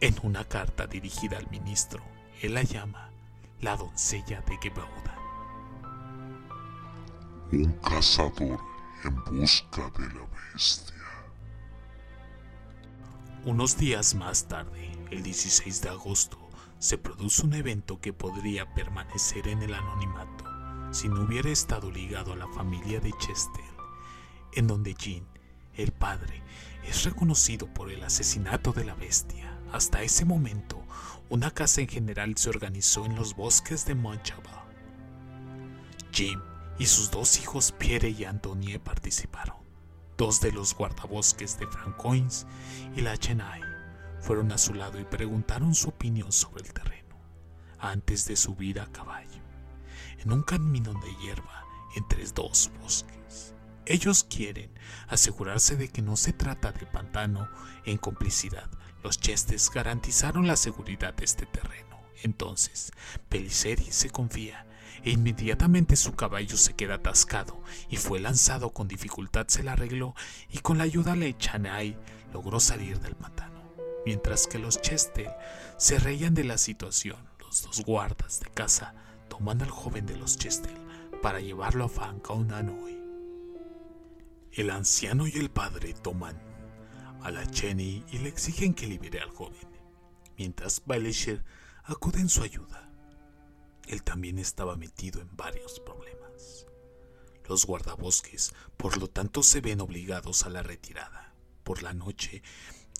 En 0.00 0.14
una 0.22 0.44
carta 0.44 0.86
dirigida 0.86 1.36
al 1.36 1.50
ministro, 1.50 2.02
él 2.40 2.54
la 2.54 2.62
llama 2.62 3.10
la 3.60 3.76
doncella 3.76 4.40
de 4.42 4.56
Gebauda. 4.58 5.16
Un 7.52 7.72
cazador 7.82 8.60
en 9.04 9.24
busca 9.24 9.90
de 9.98 10.06
la 10.14 10.26
bestia. 10.54 10.99
Unos 13.46 13.78
días 13.78 14.14
más 14.14 14.48
tarde, 14.48 14.92
el 15.10 15.22
16 15.22 15.80
de 15.80 15.88
agosto, 15.88 16.38
se 16.78 16.98
produce 16.98 17.42
un 17.46 17.54
evento 17.54 17.98
que 17.98 18.12
podría 18.12 18.74
permanecer 18.74 19.48
en 19.48 19.62
el 19.62 19.72
anonimato 19.72 20.44
si 20.90 21.08
no 21.08 21.22
hubiera 21.22 21.48
estado 21.48 21.90
ligado 21.90 22.34
a 22.34 22.36
la 22.36 22.48
familia 22.48 23.00
de 23.00 23.12
Chester, 23.18 23.64
en 24.52 24.66
donde 24.66 24.92
Jean, 24.92 25.26
el 25.74 25.90
padre, 25.90 26.42
es 26.84 27.04
reconocido 27.04 27.66
por 27.72 27.90
el 27.90 28.04
asesinato 28.04 28.72
de 28.72 28.84
la 28.84 28.94
bestia. 28.94 29.58
Hasta 29.72 30.02
ese 30.02 30.26
momento, 30.26 30.82
una 31.30 31.50
casa 31.50 31.80
en 31.80 31.88
general 31.88 32.36
se 32.36 32.50
organizó 32.50 33.06
en 33.06 33.14
los 33.14 33.34
bosques 33.36 33.86
de 33.86 33.94
Monchaba. 33.94 34.66
Jim 36.12 36.40
y 36.78 36.84
sus 36.84 37.10
dos 37.10 37.38
hijos 37.40 37.72
Pierre 37.72 38.10
y 38.10 38.24
Antonie 38.24 38.78
participaron. 38.78 39.59
Dos 40.20 40.38
de 40.42 40.52
los 40.52 40.74
guardabosques 40.74 41.58
de 41.58 41.66
Francoins 41.66 42.46
y 42.94 43.00
la 43.00 43.16
Chennai 43.16 43.62
fueron 44.20 44.52
a 44.52 44.58
su 44.58 44.74
lado 44.74 45.00
y 45.00 45.04
preguntaron 45.04 45.74
su 45.74 45.88
opinión 45.88 46.30
sobre 46.30 46.62
el 46.62 46.74
terreno 46.74 47.16
antes 47.78 48.26
de 48.26 48.36
subir 48.36 48.80
a 48.80 48.92
caballo 48.92 49.40
en 50.18 50.30
un 50.30 50.42
camino 50.42 50.92
de 50.92 51.16
hierba 51.22 51.64
entre 51.96 52.22
dos 52.34 52.70
bosques. 52.82 53.54
Ellos 53.86 54.24
quieren 54.24 54.70
asegurarse 55.08 55.76
de 55.76 55.88
que 55.88 56.02
no 56.02 56.18
se 56.18 56.34
trata 56.34 56.70
de 56.70 56.84
pantano 56.84 57.48
en 57.86 57.96
complicidad. 57.96 58.68
Los 59.02 59.18
chestes 59.18 59.70
garantizaron 59.70 60.46
la 60.46 60.56
seguridad 60.56 61.14
de 61.14 61.24
este 61.24 61.46
terreno. 61.46 61.98
Entonces, 62.22 62.92
Peliceri 63.30 63.90
se 63.90 64.10
confía 64.10 64.66
e 65.04 65.10
inmediatamente 65.10 65.96
su 65.96 66.14
caballo 66.14 66.56
se 66.56 66.74
queda 66.74 66.96
atascado 66.96 67.60
y 67.88 67.96
fue 67.96 68.20
lanzado 68.20 68.70
con 68.70 68.88
dificultad 68.88 69.46
se 69.48 69.62
la 69.62 69.72
arregló 69.72 70.14
y 70.50 70.58
con 70.58 70.78
la 70.78 70.84
ayuda 70.84 71.14
de 71.14 71.36
Chanay 71.36 71.96
logró 72.32 72.60
salir 72.60 73.00
del 73.00 73.14
pantano. 73.14 73.60
Mientras 74.04 74.46
que 74.46 74.58
los 74.58 74.80
Chestel 74.80 75.30
se 75.76 75.98
reían 75.98 76.34
de 76.34 76.44
la 76.44 76.58
situación, 76.58 77.18
los 77.38 77.62
dos 77.62 77.84
guardas 77.84 78.40
de 78.40 78.50
casa 78.50 78.94
toman 79.28 79.62
al 79.62 79.70
joven 79.70 80.06
de 80.06 80.16
los 80.16 80.38
Chestel 80.38 80.76
para 81.22 81.40
llevarlo 81.40 81.84
a 81.84 81.88
Fancaunanoi. 81.88 82.98
El 84.52 84.70
anciano 84.70 85.26
y 85.26 85.32
el 85.32 85.50
padre 85.50 85.94
toman 85.94 86.40
a 87.22 87.30
la 87.30 87.46
Cheney 87.46 88.04
y 88.10 88.18
le 88.18 88.28
exigen 88.30 88.74
que 88.74 88.86
libere 88.86 89.20
al 89.20 89.30
joven, 89.30 89.68
mientras 90.36 90.82
Bailisher 90.84 91.44
acude 91.84 92.20
en 92.20 92.28
su 92.28 92.42
ayuda 92.42 92.89
él 93.90 94.02
también 94.02 94.38
estaba 94.38 94.76
metido 94.76 95.20
en 95.20 95.36
varios 95.36 95.80
problemas. 95.80 96.66
Los 97.48 97.66
guardabosques, 97.66 98.52
por 98.76 98.98
lo 98.98 99.08
tanto, 99.08 99.42
se 99.42 99.60
ven 99.60 99.80
obligados 99.80 100.44
a 100.44 100.50
la 100.50 100.62
retirada. 100.62 101.34
Por 101.64 101.82
la 101.82 101.92
noche, 101.92 102.42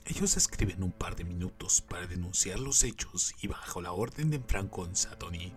ellos 0.04 0.36
escriben 0.36 0.82
un 0.82 0.92
par 0.92 1.14
de 1.14 1.24
minutos 1.24 1.80
para 1.82 2.06
denunciar 2.06 2.58
los 2.58 2.82
hechos 2.82 3.32
y 3.40 3.46
bajo 3.46 3.80
la 3.80 3.92
orden 3.92 4.30
de 4.30 4.40
Franco 4.40 4.88
Sadoni, 4.92 5.52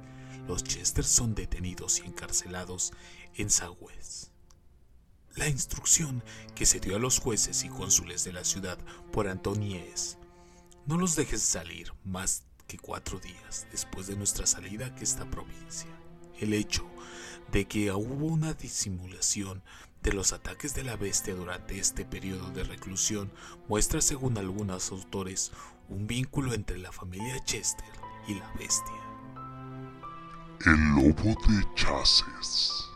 los 0.47 0.63
Chester 0.63 1.05
son 1.05 1.33
detenidos 1.33 1.99
y 1.99 2.03
encarcelados 2.03 2.91
en 3.35 3.49
Sagüez. 3.49 4.29
La 5.35 5.47
instrucción 5.47 6.23
que 6.53 6.67
se 6.67 6.79
dio 6.79 6.95
a 6.95 6.99
los 6.99 7.19
jueces 7.19 7.63
y 7.63 7.69
cónsules 7.69 8.23
de 8.23 8.33
la 8.33 8.43
ciudad 8.43 8.77
por 9.11 9.27
Antoni 9.27 9.77
es, 9.77 10.19
no 10.85 10.97
los 10.97 11.15
dejes 11.15 11.41
salir 11.41 11.91
más 12.03 12.43
que 12.73 12.79
cuatro 12.79 13.19
días 13.19 13.67
después 13.71 14.07
de 14.07 14.15
nuestra 14.15 14.47
salida 14.47 14.87
a 14.87 14.99
esta 14.99 15.29
provincia. 15.29 15.91
El 16.39 16.55
hecho 16.55 16.83
de 17.51 17.65
que 17.65 17.91
hubo 17.91 18.25
una 18.25 18.53
disimulación 18.53 19.61
de 20.01 20.11
los 20.11 20.33
ataques 20.33 20.73
de 20.73 20.83
la 20.83 20.95
bestia 20.95 21.35
durante 21.35 21.77
este 21.77 22.03
periodo 22.03 22.49
de 22.49 22.63
reclusión 22.63 23.31
muestra, 23.69 24.01
según 24.01 24.39
algunos 24.39 24.91
autores, 24.91 25.51
un 25.87 26.07
vínculo 26.07 26.55
entre 26.55 26.79
la 26.79 26.91
familia 26.91 27.39
Chester 27.45 27.85
y 28.27 28.33
la 28.33 28.51
bestia. 28.53 29.01
El 30.65 30.95
lobo 30.95 31.39
de 31.47 31.75
Chases. 31.75 32.89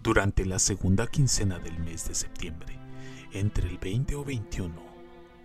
Durante 0.00 0.46
la 0.46 0.60
segunda 0.60 1.08
quincena 1.08 1.58
del 1.58 1.80
mes 1.80 2.06
de 2.06 2.14
septiembre, 2.14 2.78
entre 3.32 3.68
el 3.68 3.78
20 3.78 4.14
o 4.14 4.24
21, 4.24 4.72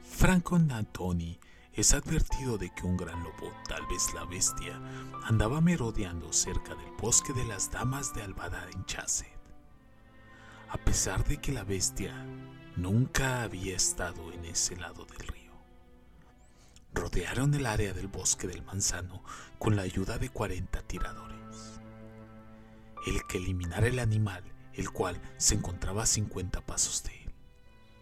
Franco 0.03 0.55
Antoni 0.55 1.39
es 1.77 1.93
advertido 1.93 2.57
de 2.57 2.71
que 2.71 2.87
un 2.87 2.97
gran 2.97 3.23
lobo, 3.23 3.53
tal 3.67 3.85
vez 3.85 4.11
la 4.15 4.25
bestia, 4.25 4.81
andaba 5.25 5.61
merodeando 5.61 6.33
cerca 6.33 6.73
del 6.73 6.91
bosque 6.99 7.33
de 7.33 7.45
las 7.45 7.69
damas 7.69 8.15
de 8.15 8.23
Albada 8.23 8.67
en 8.73 8.83
Chasset. 8.85 9.37
A 10.69 10.77
pesar 10.77 11.23
de 11.25 11.37
que 11.37 11.51
la 11.51 11.63
bestia 11.63 12.25
nunca 12.75 13.43
había 13.43 13.75
estado 13.75 14.33
en 14.33 14.45
ese 14.45 14.75
lado 14.75 15.05
del 15.05 15.19
río. 15.19 15.53
Rodearon 16.95 17.53
el 17.53 17.67
área 17.67 17.93
del 17.93 18.07
bosque 18.07 18.47
del 18.47 18.63
manzano 18.63 19.23
con 19.59 19.75
la 19.75 19.83
ayuda 19.83 20.17
de 20.17 20.29
40 20.29 20.81
tiradores. 20.81 21.79
El 23.05 23.21
que 23.27 23.37
eliminara 23.37 23.85
el 23.85 23.99
animal, 23.99 24.43
el 24.73 24.89
cual 24.89 25.21
se 25.37 25.53
encontraba 25.53 26.03
a 26.03 26.07
50 26.07 26.59
pasos 26.61 27.03
de 27.03 27.21
él. 27.21 27.35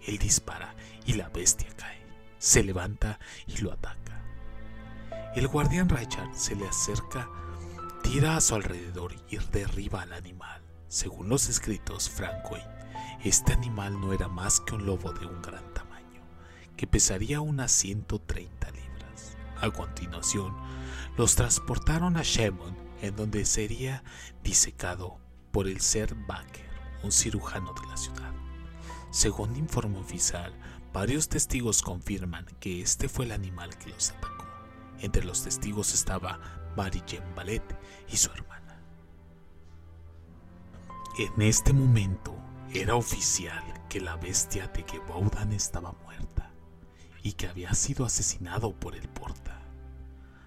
Él 0.08 0.18
dispara 0.18 0.74
y 1.06 1.14
la 1.14 1.28
bestia 1.28 1.68
cae 1.76 2.05
se 2.38 2.64
levanta 2.64 3.20
y 3.48 3.58
lo 3.58 3.72
ataca. 3.72 4.22
El 5.36 5.48
guardián 5.48 5.90
Richard 5.90 6.34
se 6.34 6.56
le 6.56 6.68
acerca, 6.68 7.30
tira 8.04 8.38
a 8.38 8.42
su 8.42 8.56
alrededor 8.56 9.14
y 9.30 9.38
derriba 9.38 10.02
al 10.02 10.14
animal. 10.14 10.62
Según 10.88 11.28
los 11.28 11.50
escritos 11.50 12.10
Francoy, 12.10 12.62
este 13.24 13.54
animal 13.54 14.00
no 14.00 14.14
era 14.14 14.28
más 14.28 14.60
que 14.62 14.76
un 14.76 14.86
lobo 14.86 15.12
de 15.12 15.26
un 15.26 15.42
gran 15.42 15.74
tamaño, 15.74 16.22
que 16.78 16.88
pesaría 16.88 17.42
unas 17.42 17.72
130 17.72 18.72
libras. 18.72 19.36
A 19.60 19.70
continuación, 19.72 20.56
los 21.18 21.36
transportaron 21.36 22.18
a 22.18 22.22
Shemon, 22.24 22.76
en 23.02 23.16
donde 23.16 23.46
sería 23.46 24.04
disecado 24.44 25.18
por 25.52 25.68
el 25.68 25.82
ser 25.82 26.16
Baker, 26.16 26.70
un 27.04 27.12
cirujano 27.12 27.74
de 27.74 27.88
la 27.88 27.98
ciudad. 27.98 28.34
Según 29.12 29.56
informe 29.56 29.98
oficial, 29.98 30.54
Varios 30.96 31.28
testigos 31.28 31.82
confirman 31.82 32.46
que 32.62 32.80
este 32.80 33.10
fue 33.10 33.26
el 33.26 33.34
animal 33.34 33.78
que 33.78 33.90
los 33.90 34.12
atacó. 34.12 34.46
Entre 35.02 35.26
los 35.26 35.44
testigos 35.44 35.94
estaba 35.94 36.40
Mary 36.78 37.04
Jane 37.06 37.36
Ballet 37.36 37.78
y 38.08 38.16
su 38.16 38.32
hermana. 38.32 38.80
En 41.18 41.42
este 41.42 41.74
momento 41.74 42.34
era 42.74 42.96
oficial 42.96 43.62
que 43.90 44.00
la 44.00 44.16
bestia 44.16 44.70
de 44.70 44.86
Gebaudan 44.90 45.52
estaba 45.52 45.92
muerta 45.92 46.54
y 47.22 47.34
que 47.34 47.50
había 47.50 47.74
sido 47.74 48.06
asesinado 48.06 48.74
por 48.74 48.96
el 48.96 49.10
Porta. 49.10 49.60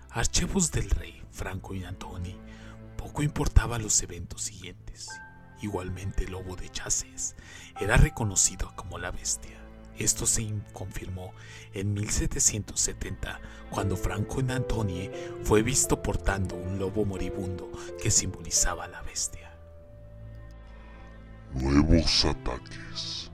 Archivos 0.08 0.72
del 0.72 0.88
rey, 0.88 1.22
Franco 1.30 1.74
y 1.74 1.84
Antoni, 1.84 2.38
poco 2.96 3.22
importaban 3.22 3.82
los 3.82 4.02
eventos 4.02 4.44
siguientes. 4.44 5.10
Igualmente 5.60 6.24
el 6.24 6.32
lobo 6.32 6.56
de 6.56 6.70
Chases 6.70 7.36
era 7.78 7.98
reconocido 7.98 8.72
como 8.76 8.96
la 8.96 9.10
bestia. 9.10 9.57
Esto 9.98 10.26
se 10.26 10.48
confirmó 10.72 11.32
en 11.74 11.92
1770 11.92 13.40
cuando 13.70 13.96
Franco 13.96 14.40
en 14.40 14.52
Antonie 14.52 15.10
fue 15.42 15.62
visto 15.62 16.00
portando 16.02 16.54
un 16.54 16.78
lobo 16.78 17.04
moribundo 17.04 17.70
que 18.00 18.10
simbolizaba 18.10 18.84
a 18.84 18.88
la 18.88 19.02
bestia. 19.02 19.50
Nuevos 21.52 22.24
ataques. 22.24 23.32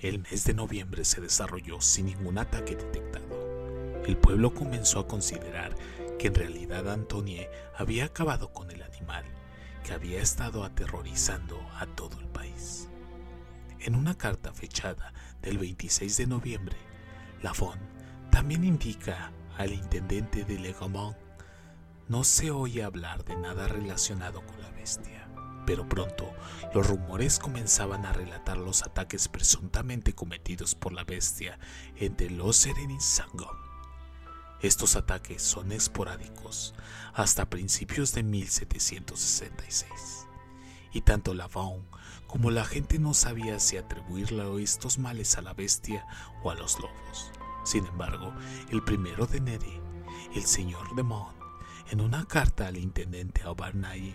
El 0.00 0.18
mes 0.18 0.44
de 0.44 0.54
noviembre 0.54 1.04
se 1.04 1.20
desarrolló 1.20 1.80
sin 1.80 2.06
ningún 2.06 2.38
ataque 2.38 2.74
detectado. 2.74 4.02
El 4.04 4.16
pueblo 4.16 4.52
comenzó 4.52 5.00
a 5.00 5.06
considerar 5.06 5.76
que 6.18 6.28
en 6.28 6.34
realidad 6.34 6.88
Antonie 6.88 7.48
había 7.76 8.06
acabado 8.06 8.52
con 8.52 8.70
el 8.70 8.82
animal 8.82 9.24
que 9.84 9.92
había 9.92 10.20
estado 10.20 10.64
aterrorizando 10.64 11.60
a 11.78 11.86
todo 11.86 12.18
el 12.18 12.26
país. 12.26 12.88
En 13.80 13.94
una 13.94 14.16
carta 14.16 14.52
fechada 14.52 15.12
del 15.40 15.58
26 15.58 16.16
de 16.16 16.26
noviembre, 16.26 16.76
Lafon 17.42 17.78
también 18.30 18.64
indica 18.64 19.30
al 19.56 19.72
intendente 19.72 20.44
de 20.44 20.58
Legamont 20.58 21.16
no 22.08 22.24
se 22.24 22.50
oye 22.50 22.82
hablar 22.82 23.24
de 23.24 23.36
nada 23.36 23.68
relacionado 23.68 24.44
con 24.44 24.60
la 24.60 24.70
bestia, 24.70 25.28
pero 25.66 25.88
pronto 25.88 26.32
los 26.74 26.86
rumores 26.86 27.38
comenzaban 27.38 28.04
a 28.04 28.12
relatar 28.12 28.56
los 28.56 28.82
ataques 28.82 29.28
presuntamente 29.28 30.12
cometidos 30.12 30.74
por 30.74 30.92
la 30.92 31.04
bestia 31.04 31.58
entre 31.96 32.30
los 32.30 32.66
y. 32.66 33.56
Estos 34.60 34.96
ataques 34.96 35.40
son 35.40 35.70
esporádicos 35.70 36.74
hasta 37.14 37.48
principios 37.48 38.12
de 38.12 38.24
1766, 38.24 40.26
y 40.92 41.02
tanto 41.02 41.34
Lavon 41.34 41.86
como 42.28 42.50
la 42.50 42.64
gente 42.64 42.98
no 42.98 43.14
sabía 43.14 43.58
si 43.58 43.78
atribuirle 43.78 44.62
estos 44.62 44.98
males 44.98 45.36
a 45.36 45.42
la 45.42 45.54
bestia 45.54 46.06
o 46.44 46.50
a 46.50 46.54
los 46.54 46.78
lobos. 46.78 47.32
Sin 47.64 47.86
embargo, 47.86 48.32
el 48.70 48.84
primero 48.84 49.26
de 49.26 49.38
enero, 49.38 49.66
el 50.34 50.44
señor 50.44 50.94
de 50.94 51.02
Mont, 51.02 51.36
en 51.90 52.00
una 52.00 52.26
carta 52.26 52.66
al 52.66 52.76
intendente 52.76 53.42
Aubarnay, 53.42 54.14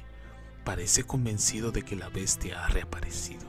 parece 0.64 1.04
convencido 1.04 1.72
de 1.72 1.82
que 1.82 1.96
la 1.96 2.10
bestia 2.10 2.64
ha 2.64 2.68
reaparecido. 2.70 3.48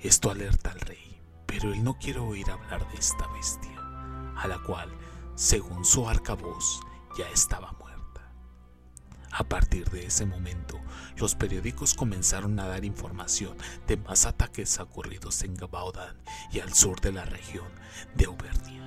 Esto 0.00 0.30
alerta 0.30 0.70
al 0.70 0.80
rey, 0.80 1.20
pero 1.46 1.72
él 1.72 1.84
no 1.84 1.98
quiere 1.98 2.20
oír 2.20 2.50
hablar 2.50 2.90
de 2.90 2.98
esta 2.98 3.26
bestia, 3.28 3.78
a 4.36 4.46
la 4.48 4.58
cual, 4.62 4.90
según 5.34 5.84
su 5.84 6.08
arcavoz, 6.08 6.80
ya 7.18 7.28
estaba 7.28 7.72
muerta. 7.72 7.85
A 9.38 9.44
partir 9.44 9.90
de 9.90 10.06
ese 10.06 10.24
momento, 10.24 10.80
los 11.18 11.34
periódicos 11.34 11.92
comenzaron 11.92 12.58
a 12.58 12.68
dar 12.68 12.86
información 12.86 13.54
de 13.86 13.98
más 13.98 14.24
ataques 14.24 14.80
ocurridos 14.80 15.42
en 15.42 15.54
Gabaudan 15.54 16.16
y 16.50 16.60
al 16.60 16.72
sur 16.72 17.02
de 17.02 17.12
la 17.12 17.26
región 17.26 17.66
de 18.14 18.24
Auvernia. 18.24 18.82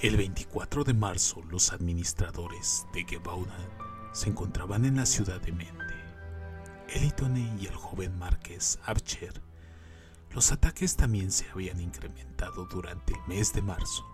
El 0.00 0.16
24 0.16 0.84
de 0.84 0.94
marzo, 0.94 1.42
los 1.50 1.72
administradores 1.72 2.86
de 2.94 3.02
Gebaudan 3.02 3.68
se 4.12 4.28
encontraban 4.28 4.84
en 4.84 4.98
la 4.98 5.06
ciudad 5.06 5.40
de 5.40 5.50
Mende. 5.50 5.96
Elitone 6.90 7.56
y 7.60 7.66
el 7.66 7.74
joven 7.74 8.16
marqués 8.20 8.78
Archer. 8.84 9.42
Los 10.30 10.52
ataques 10.52 10.94
también 10.94 11.32
se 11.32 11.50
habían 11.50 11.80
incrementado 11.80 12.66
durante 12.66 13.14
el 13.14 13.20
mes 13.26 13.52
de 13.52 13.62
marzo 13.62 14.11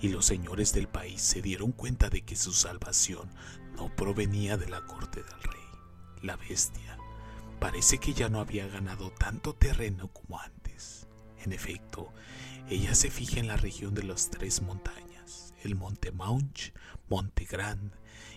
y 0.00 0.08
los 0.08 0.26
señores 0.26 0.72
del 0.72 0.88
país 0.88 1.22
se 1.22 1.42
dieron 1.42 1.72
cuenta 1.72 2.10
de 2.10 2.22
que 2.22 2.36
su 2.36 2.52
salvación 2.52 3.30
no 3.76 3.94
provenía 3.94 4.56
de 4.56 4.68
la 4.68 4.84
corte 4.86 5.22
del 5.22 5.42
rey. 5.42 5.60
La 6.22 6.36
bestia 6.36 6.98
parece 7.58 7.98
que 7.98 8.12
ya 8.12 8.28
no 8.28 8.40
había 8.40 8.66
ganado 8.68 9.10
tanto 9.10 9.54
terreno 9.54 10.08
como 10.08 10.38
antes. 10.40 11.06
En 11.44 11.52
efecto, 11.52 12.12
ella 12.68 12.94
se 12.94 13.10
fija 13.10 13.40
en 13.40 13.48
la 13.48 13.56
región 13.56 13.94
de 13.94 14.02
las 14.02 14.30
tres 14.30 14.62
montañas, 14.62 15.54
el 15.62 15.74
monte 15.74 16.12
Maunch, 16.12 16.72
Monte 17.08 17.44
Grand 17.44 17.92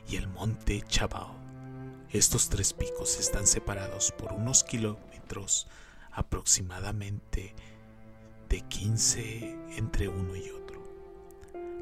y 0.07 0.15
el 0.15 0.27
monte 0.27 0.83
Chabao. 0.87 1.35
Estos 2.11 2.49
tres 2.49 2.73
picos 2.73 3.19
están 3.19 3.47
separados 3.47 4.11
por 4.17 4.33
unos 4.33 4.63
kilómetros 4.63 5.67
aproximadamente 6.11 7.53
de 8.49 8.61
15 8.61 9.57
entre 9.77 10.07
uno 10.07 10.35
y 10.35 10.49
otro. 10.49 10.78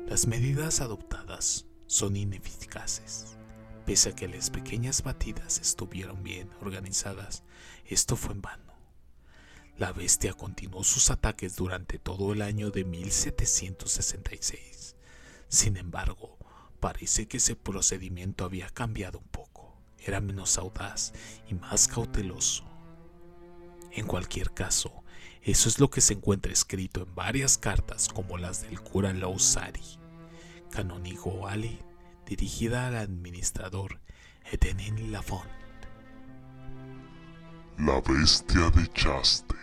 Las 0.07 0.25
medidas 0.25 0.79
adoptadas 0.79 1.65
son 1.85 2.15
ineficaces. 2.15 3.37
Pese 3.85 4.11
a 4.11 4.15
que 4.15 4.29
las 4.29 4.49
pequeñas 4.49 5.03
batidas 5.03 5.59
estuvieron 5.59 6.23
bien 6.23 6.49
organizadas, 6.61 7.43
esto 7.85 8.15
fue 8.15 8.33
en 8.33 8.41
vano. 8.41 8.73
La 9.77 9.91
bestia 9.91 10.31
continuó 10.31 10.85
sus 10.85 11.11
ataques 11.11 11.57
durante 11.57 11.99
todo 11.99 12.31
el 12.31 12.41
año 12.41 12.71
de 12.71 12.85
1766. 12.85 14.95
Sin 15.49 15.75
embargo, 15.75 16.37
parece 16.79 17.27
que 17.27 17.35
ese 17.35 17.57
procedimiento 17.57 18.45
había 18.45 18.69
cambiado 18.69 19.19
un 19.19 19.27
poco. 19.27 19.75
Era 19.99 20.21
menos 20.21 20.57
audaz 20.57 21.11
y 21.49 21.53
más 21.53 21.89
cauteloso. 21.89 22.63
En 23.91 24.07
cualquier 24.07 24.53
caso, 24.53 25.03
eso 25.47 25.69
es 25.69 25.79
lo 25.79 25.89
que 25.89 26.01
se 26.01 26.13
encuentra 26.13 26.51
escrito 26.51 27.03
en 27.03 27.15
varias 27.15 27.57
cartas 27.57 28.09
como 28.09 28.37
las 28.37 28.63
del 28.63 28.81
cura 28.81 29.13
Lausari, 29.13 29.79
canónigo 30.71 31.47
Ali, 31.47 31.79
dirigida 32.25 32.87
al 32.87 32.97
administrador 32.97 34.01
Etienne 34.51 35.07
Lafont. 35.09 35.49
La 37.77 38.01
bestia 38.01 38.69
de 38.71 38.91
Chastel. 38.91 39.55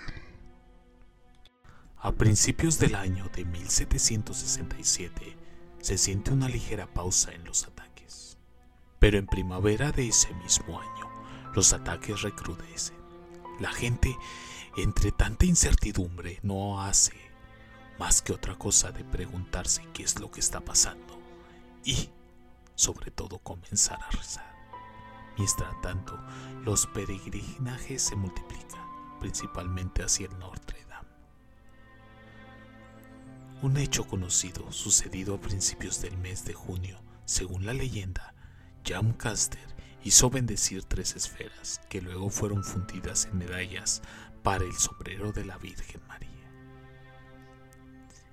A 1.99 2.13
principios 2.13 2.79
del 2.79 2.95
año 2.95 3.29
de 3.37 3.45
1767 3.45 5.37
se 5.83 5.99
siente 5.99 6.33
una 6.33 6.49
ligera 6.49 6.87
pausa 6.87 7.31
en 7.35 7.45
los 7.45 7.65
ataques, 7.65 8.39
pero 8.99 9.19
en 9.19 9.27
primavera 9.27 9.93
de 9.93 10.09
ese 10.09 10.33
mismo 10.37 10.81
año 10.81 11.11
los 11.55 11.75
ataques 11.75 12.23
recrudecen. 12.23 12.97
La 13.61 13.71
gente, 13.71 14.17
entre 14.77 15.13
tanta 15.13 15.47
incertidumbre, 15.47 16.41
no 16.43 16.83
hace 16.83 17.15
más 17.99 18.23
que 18.23 18.33
otra 18.33 18.57
cosa 18.57 18.91
de 18.91 19.05
preguntarse 19.05 19.87
qué 19.93 20.03
es 20.03 20.19
lo 20.19 20.31
que 20.31 20.41
está 20.41 20.61
pasando 20.61 21.19
y, 21.85 22.11
sobre 22.75 23.11
todo, 23.11 23.39
comenzar 23.39 24.03
a 24.03 24.11
rezar. 24.11 24.55
Mientras 25.37 25.81
tanto, 25.83 26.19
los 26.65 26.87
peregrinajes 26.89 28.03
se 28.03 28.17
multiplican, 28.17 28.85
principalmente 29.21 30.03
hacia 30.03 30.27
el 30.27 30.39
norte 30.39 30.85
un 33.65 33.79
hecho 33.79 34.07
conocido 34.07 34.71
sucedido 34.73 35.37
a 35.37 35.41
principios 35.41 36.03
del 36.03 36.19
mes 36.19 36.45
de 36.45 36.53
junio, 36.53 37.01
según 37.25 37.65
la 37.65 37.73
leyenda, 37.73 38.35
Jam 38.85 39.15
Caster 39.15 39.75
hizo 40.03 40.29
bendecir 40.29 40.85
tres 40.85 41.17
esferas 41.17 41.81
que 41.89 42.03
luego 42.03 42.29
fueron 42.29 42.63
fundidas 42.63 43.25
en 43.25 43.39
medallas 43.39 44.03
para 44.45 44.65
el 44.65 44.75
sombrero 44.75 45.33
de 45.33 45.47
la 45.47 45.57
Virgen 45.57 46.03
María. 46.07 46.29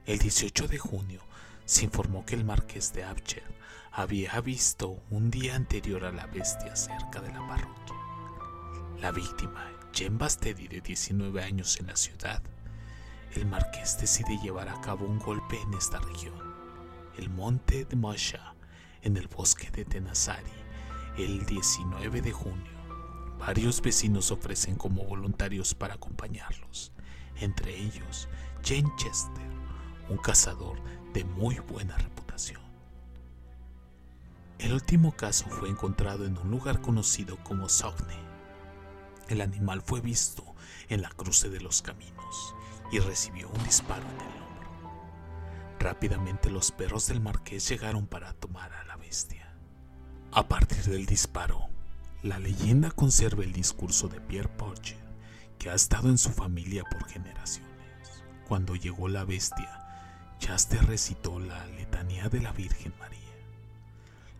El 0.05 0.19
18 0.19 0.67
de 0.67 0.77
junio 0.77 1.21
se 1.63 1.85
informó 1.85 2.25
que 2.25 2.35
el 2.35 2.43
marqués 2.43 2.91
de 2.91 3.05
Abcher 3.05 3.45
había 3.93 4.41
visto 4.41 5.01
un 5.09 5.31
día 5.31 5.55
anterior 5.55 6.03
a 6.03 6.11
la 6.11 6.27
bestia 6.27 6.75
cerca 6.75 7.21
de 7.21 7.31
la 7.31 7.47
parroquia. 7.47 7.95
La 8.99 9.13
víctima, 9.13 9.71
Jen 9.93 10.17
Bastedi, 10.17 10.67
de 10.67 10.81
19 10.81 11.41
años 11.41 11.79
en 11.79 11.87
la 11.87 11.95
ciudad, 11.95 12.43
el 13.33 13.45
marqués 13.45 13.97
decide 13.97 14.37
llevar 14.43 14.67
a 14.67 14.81
cabo 14.81 15.05
un 15.05 15.17
golpe 15.17 15.61
en 15.61 15.73
esta 15.75 15.99
región, 15.99 16.53
el 17.17 17.29
monte 17.29 17.85
de 17.85 17.95
Masha, 17.95 18.53
en 19.01 19.15
el 19.15 19.29
bosque 19.29 19.71
de 19.71 19.85
Tenasari, 19.85 20.51
el 21.17 21.45
19 21.45 22.21
de 22.21 22.31
junio. 22.33 22.70
Varios 23.41 23.81
vecinos 23.81 24.29
ofrecen 24.29 24.75
como 24.75 25.03
voluntarios 25.03 25.73
para 25.73 25.95
acompañarlos, 25.95 26.91
entre 27.37 27.75
ellos 27.75 28.29
Jane 28.63 28.93
Chester, 28.97 29.49
un 30.09 30.17
cazador 30.17 30.79
de 31.11 31.25
muy 31.25 31.57
buena 31.57 31.97
reputación. 31.97 32.61
El 34.59 34.73
último 34.73 35.13
caso 35.13 35.49
fue 35.49 35.69
encontrado 35.69 36.27
en 36.27 36.37
un 36.37 36.51
lugar 36.51 36.81
conocido 36.81 37.35
como 37.43 37.67
Sogne. 37.67 38.19
El 39.27 39.41
animal 39.41 39.81
fue 39.81 40.01
visto 40.01 40.43
en 40.87 41.01
la 41.01 41.09
cruce 41.09 41.49
de 41.49 41.61
los 41.61 41.81
caminos 41.81 42.53
y 42.91 42.99
recibió 42.99 43.49
un 43.49 43.63
disparo 43.63 44.03
en 44.03 44.21
el 44.21 44.43
hombro. 44.43 44.69
Rápidamente 45.79 46.51
los 46.51 46.71
perros 46.71 47.07
del 47.07 47.21
marqués 47.21 47.67
llegaron 47.67 48.05
para 48.05 48.33
tomar 48.33 48.71
a 48.71 48.83
la 48.83 48.97
bestia. 48.97 49.51
A 50.31 50.47
partir 50.47 50.83
del 50.83 51.07
disparo, 51.07 51.70
la 52.23 52.37
leyenda 52.37 52.91
conserva 52.91 53.43
el 53.43 53.51
discurso 53.51 54.07
de 54.07 54.21
Pierre 54.21 54.49
Porcher, 54.49 54.99
que 55.57 55.71
ha 55.71 55.73
estado 55.73 56.09
en 56.09 56.19
su 56.19 56.29
familia 56.29 56.83
por 56.83 57.07
generaciones. 57.07 57.71
Cuando 58.47 58.75
llegó 58.75 59.07
la 59.07 59.25
bestia, 59.25 59.79
Chaste 60.37 60.77
recitó 60.77 61.39
la 61.39 61.65
letanía 61.67 62.29
de 62.29 62.41
la 62.41 62.51
Virgen 62.51 62.93
María. 62.99 63.17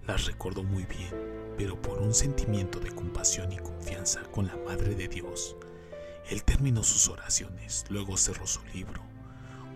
Las 0.06 0.26
recordó 0.26 0.64
muy 0.64 0.84
bien, 0.86 1.10
pero 1.58 1.82
por 1.82 2.00
un 2.02 2.14
sentimiento 2.14 2.80
de 2.80 2.94
compasión 2.94 3.52
y 3.52 3.58
confianza 3.58 4.22
con 4.32 4.46
la 4.46 4.58
Madre 4.58 4.94
de 4.94 5.08
Dios, 5.08 5.56
él 6.30 6.44
terminó 6.44 6.84
sus 6.84 7.08
oraciones, 7.08 7.86
luego 7.90 8.16
cerró 8.16 8.46
su 8.46 8.64
libro, 8.74 9.02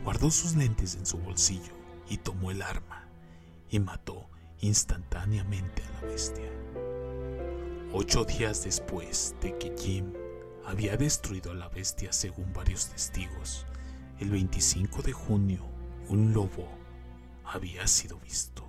guardó 0.04 0.30
sus 0.30 0.56
lentes 0.56 0.96
en 0.96 1.08
su 1.08 1.18
bolsillo 1.18 1.74
y 2.08 2.18
tomó 2.18 2.52
el 2.52 2.62
arma 2.62 3.08
y 3.72 3.80
mató 3.80 4.30
instantáneamente 4.62 5.82
a 5.84 6.02
la 6.02 6.08
bestia. 6.12 6.65
Ocho 7.98 8.26
días 8.26 8.66
después 8.66 9.36
de 9.40 9.58
que 9.58 9.74
Jim 9.78 10.12
había 10.66 10.98
destruido 10.98 11.52
a 11.52 11.56
la 11.56 11.70
bestia 11.70 12.12
según 12.12 12.52
varios 12.52 12.90
testigos, 12.90 13.66
el 14.20 14.32
25 14.32 15.02
de 15.02 15.14
junio 15.14 15.66
un 16.10 16.34
lobo 16.34 16.68
había 17.46 17.88
sido 17.88 18.20
visto, 18.20 18.66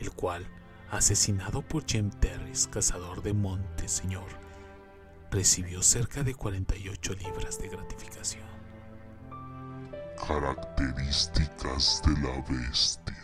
el 0.00 0.10
cual, 0.10 0.44
asesinado 0.90 1.62
por 1.62 1.84
Jim 1.86 2.10
Terris, 2.10 2.66
cazador 2.66 3.22
de 3.22 3.34
monte, 3.34 3.86
señor, 3.86 4.26
recibió 5.30 5.80
cerca 5.80 6.24
de 6.24 6.34
48 6.34 7.12
libras 7.24 7.56
de 7.60 7.68
gratificación. 7.68 8.48
Características 10.26 12.02
de 12.04 12.20
la 12.20 12.44
bestia. 12.48 13.16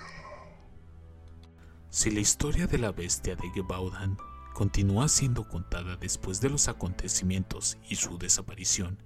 Si 1.91 2.13
la 2.13 2.21
historia 2.21 2.69
de 2.69 2.79
la 2.79 2.93
bestia 2.93 3.35
de 3.35 3.51
Gebaudan 3.51 4.17
continúa 4.57 5.07
siendo 5.07 5.47
contada 5.47 5.99
después 5.99 6.41
de 6.41 6.49
los 6.49 6.69
acontecimientos 6.69 7.77
y 7.91 7.97
su 7.97 8.17
desaparición, 8.17 8.97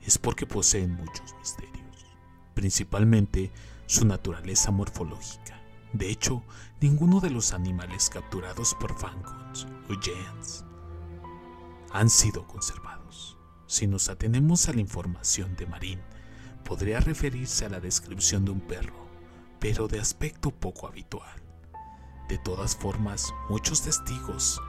es 0.00 0.16
porque 0.16 0.46
poseen 0.46 0.92
muchos 0.92 1.34
misterios, 1.40 2.06
principalmente 2.54 3.50
su 3.86 4.06
naturaleza 4.06 4.70
morfológica. 4.70 5.60
De 5.92 6.08
hecho, 6.08 6.44
ninguno 6.80 7.18
de 7.18 7.30
los 7.30 7.52
animales 7.52 8.10
capturados 8.10 8.76
por 8.78 8.96
Fangons 8.96 9.66
o 9.90 10.00
Giants 10.00 10.64
han 11.90 12.08
sido 12.08 12.46
conservados. 12.46 13.36
Si 13.66 13.88
nos 13.88 14.08
atenemos 14.08 14.68
a 14.68 14.72
la 14.72 14.82
información 14.82 15.56
de 15.56 15.66
Marín, 15.66 16.00
podría 16.64 17.00
referirse 17.00 17.64
a 17.64 17.70
la 17.70 17.80
descripción 17.80 18.44
de 18.44 18.52
un 18.52 18.60
perro, 18.60 19.08
pero 19.58 19.88
de 19.88 19.98
aspecto 19.98 20.52
poco 20.52 20.86
habitual. 20.86 21.42
De 22.28 22.38
todas 22.38 22.76
formas, 22.76 23.34
muchos 23.50 23.82
testigos 23.82 24.60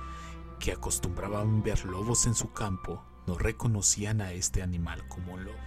que 0.64 0.72
acostumbraban 0.72 1.62
ver 1.62 1.84
lobos 1.84 2.26
en 2.26 2.36
su 2.36 2.54
campo 2.54 3.04
no 3.28 3.38
reconocían 3.38 4.22
a 4.22 4.32
este 4.32 4.62
animal 4.62 5.06
como 5.10 5.36
lobo, 5.36 5.58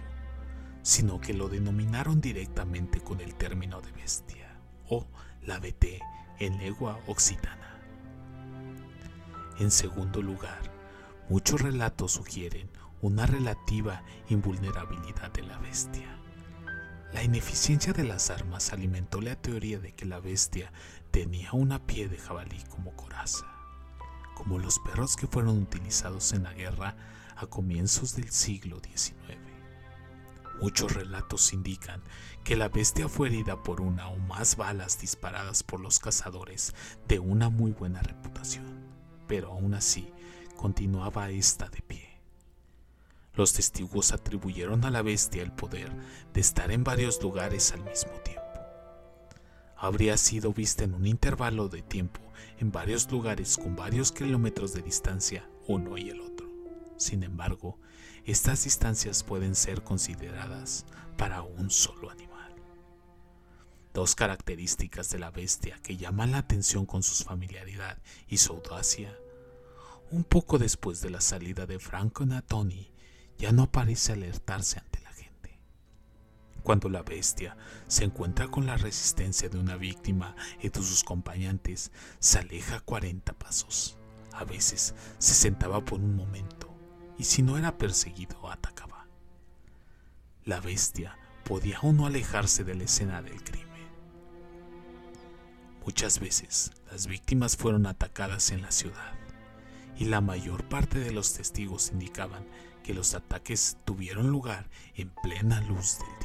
sino 0.81 1.21
que 1.21 1.35
lo 1.35 1.49
denominaron 1.49 2.19
directamente 2.19 2.99
con 3.01 3.21
el 3.21 3.35
término 3.35 3.79
de 3.81 3.91
bestia 3.91 4.59
o 4.89 5.05
la 5.43 5.59
BT 5.59 6.01
en 6.39 6.57
lengua 6.57 6.99
occitana. 7.05 7.79
En 9.59 9.69
segundo 9.69 10.23
lugar, 10.23 10.77
Muchos 11.29 11.59
relatos 11.59 12.13
sugieren 12.13 12.69
una 13.01 13.25
relativa 13.25 14.01
invulnerabilidad 14.29 15.29
de 15.33 15.41
la 15.41 15.57
bestia. 15.57 16.07
La 17.11 17.21
ineficiencia 17.21 17.91
de 17.91 18.05
las 18.05 18.29
armas 18.29 18.71
alimentó 18.71 19.19
la 19.19 19.35
teoría 19.35 19.77
de 19.77 19.91
que 19.91 20.05
la 20.05 20.21
bestia 20.21 20.71
tenía 21.11 21.51
una 21.51 21.85
pie 21.85 22.07
de 22.07 22.17
jabalí 22.17 22.63
como 22.69 22.95
coraza, 22.95 23.45
como 24.37 24.59
los 24.59 24.77
perros 24.77 25.15
que 25.15 25.25
fueron 25.25 25.57
utilizados 25.57 26.31
en 26.31 26.43
la 26.43 26.53
guerra 26.53 26.95
a 27.35 27.47
comienzos 27.47 28.15
del 28.15 28.29
siglo 28.29 28.79
XIX. 28.79 29.15
Muchos 30.61 30.93
relatos 30.93 31.53
indican 31.53 32.03
que 32.43 32.55
la 32.55 32.69
bestia 32.69 33.09
fue 33.09 33.29
herida 33.29 33.63
por 33.63 33.81
una 33.81 34.09
o 34.09 34.17
más 34.17 34.55
balas 34.55 34.99
disparadas 34.99 35.63
por 35.63 35.79
los 35.79 35.97
cazadores 35.97 36.75
de 37.07 37.17
una 37.17 37.49
muy 37.49 37.71
buena 37.71 38.03
reputación, 38.03 38.85
pero 39.27 39.53
aún 39.53 39.73
así 39.73 40.13
continuaba 40.55 41.31
esta 41.31 41.67
de 41.69 41.81
pie. 41.81 42.21
Los 43.33 43.53
testigos 43.53 44.11
atribuyeron 44.11 44.85
a 44.85 44.91
la 44.91 45.01
bestia 45.01 45.41
el 45.41 45.51
poder 45.51 45.91
de 46.33 46.41
estar 46.41 46.71
en 46.71 46.83
varios 46.83 47.21
lugares 47.23 47.71
al 47.71 47.83
mismo 47.83 48.11
tiempo. 48.23 48.36
Habría 49.77 50.17
sido 50.17 50.53
vista 50.53 50.83
en 50.83 50.93
un 50.93 51.05
intervalo 51.05 51.69
de 51.69 51.81
tiempo 51.81 52.19
en 52.59 52.71
varios 52.71 53.09
lugares 53.11 53.57
con 53.57 53.75
varios 53.75 54.11
kilómetros 54.11 54.73
de 54.73 54.81
distancia 54.81 55.49
uno 55.67 55.97
y 55.97 56.09
el 56.09 56.21
otro. 56.21 56.49
Sin 56.97 57.23
embargo, 57.23 57.77
estas 58.25 58.63
distancias 58.63 59.23
pueden 59.23 59.55
ser 59.55 59.83
consideradas 59.83 60.85
para 61.17 61.43
un 61.43 61.69
solo 61.69 62.09
animal. 62.09 62.55
Dos 63.93 64.15
características 64.15 65.09
de 65.09 65.19
la 65.19 65.31
bestia 65.31 65.79
que 65.83 65.97
llaman 65.97 66.31
la 66.31 66.39
atención 66.39 66.85
con 66.85 67.03
su 67.03 67.23
familiaridad 67.23 67.97
y 68.27 68.37
su 68.37 68.53
audacia 68.53 69.15
un 70.11 70.23
poco 70.23 70.57
después 70.57 71.01
de 71.01 71.09
la 71.09 71.21
salida 71.21 71.65
de 71.65 71.79
Franco 71.79 72.25
Natoni, 72.25 72.91
ya 73.37 73.51
no 73.51 73.71
parece 73.71 74.13
alertarse 74.13 74.79
ante 74.79 75.01
la. 75.01 75.06
Cuando 76.67 76.89
la 76.89 77.01
bestia 77.01 77.55
se 77.87 78.03
encuentra 78.03 78.49
con 78.49 78.65
la 78.65 78.75
resistencia 78.75 79.47
de 79.47 79.57
una 79.57 79.77
víctima 79.77 80.35
y 80.61 80.67
de 80.67 80.83
sus 80.83 81.01
acompañantes, 81.03 81.93
se 82.19 82.39
aleja 82.39 82.81
40 82.81 83.31
pasos. 83.35 83.97
A 84.33 84.43
veces 84.43 84.93
se 85.17 85.33
sentaba 85.33 85.79
por 85.85 86.01
un 86.01 86.17
momento 86.17 86.67
y 87.17 87.23
si 87.23 87.41
no 87.41 87.57
era 87.57 87.77
perseguido, 87.77 88.51
atacaba. 88.51 89.07
La 90.43 90.59
bestia 90.59 91.17
podía 91.45 91.79
o 91.83 91.93
no 91.93 92.05
alejarse 92.05 92.65
de 92.65 92.75
la 92.75 92.83
escena 92.83 93.21
del 93.21 93.41
crimen. 93.41 93.87
Muchas 95.85 96.19
veces 96.19 96.73
las 96.91 97.07
víctimas 97.07 97.55
fueron 97.55 97.85
atacadas 97.85 98.51
en 98.51 98.61
la 98.61 98.71
ciudad 98.71 99.13
y 99.97 100.03
la 100.03 100.19
mayor 100.19 100.67
parte 100.67 100.99
de 100.99 101.11
los 101.11 101.31
testigos 101.31 101.91
indicaban 101.93 102.45
que 102.83 102.93
los 102.93 103.13
ataques 103.13 103.77
tuvieron 103.85 104.27
lugar 104.31 104.69
en 104.95 105.11
plena 105.23 105.61
luz 105.61 105.99
del. 105.99 106.16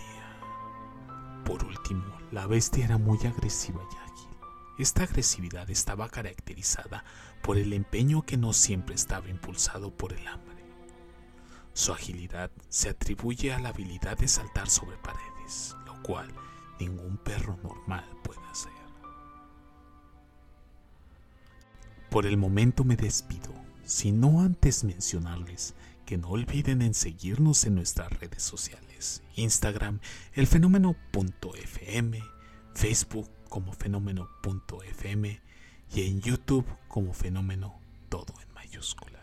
Por 1.44 1.64
último, 1.64 2.04
la 2.30 2.46
bestia 2.46 2.84
era 2.84 2.98
muy 2.98 3.18
agresiva 3.26 3.82
y 3.82 3.96
ágil. 3.96 4.36
Esta 4.78 5.04
agresividad 5.04 5.68
estaba 5.70 6.08
caracterizada 6.08 7.04
por 7.42 7.58
el 7.58 7.72
empeño 7.72 8.22
que 8.22 8.36
no 8.36 8.52
siempre 8.52 8.94
estaba 8.94 9.28
impulsado 9.28 9.90
por 9.90 10.12
el 10.12 10.26
hambre. 10.26 10.62
Su 11.74 11.92
agilidad 11.92 12.50
se 12.68 12.90
atribuye 12.90 13.52
a 13.52 13.58
la 13.58 13.70
habilidad 13.70 14.18
de 14.18 14.28
saltar 14.28 14.68
sobre 14.68 14.96
paredes, 14.98 15.74
lo 15.86 16.02
cual 16.02 16.28
ningún 16.78 17.16
perro 17.16 17.58
normal 17.62 18.04
puede 18.22 18.40
hacer. 18.50 18.72
Por 22.10 22.26
el 22.26 22.36
momento 22.36 22.84
me 22.84 22.96
despido, 22.96 23.54
si 23.84 24.12
no 24.12 24.40
antes 24.40 24.84
mencionarles 24.84 25.74
que 26.04 26.18
no 26.18 26.28
olviden 26.28 26.82
en 26.82 26.92
seguirnos 26.92 27.64
en 27.64 27.74
nuestras 27.74 28.12
redes 28.20 28.42
sociales, 28.42 28.91
Instagram, 29.36 30.00
elfenómeno.fm, 30.34 32.22
Facebook 32.74 33.30
como 33.48 33.72
fenómeno.fm 33.72 35.40
y 35.94 36.02
en 36.02 36.20
YouTube 36.20 36.66
como 36.88 37.12
fenómeno 37.12 37.78
todo 38.08 38.34
en 38.40 38.52
mayúsculas. 38.54 39.21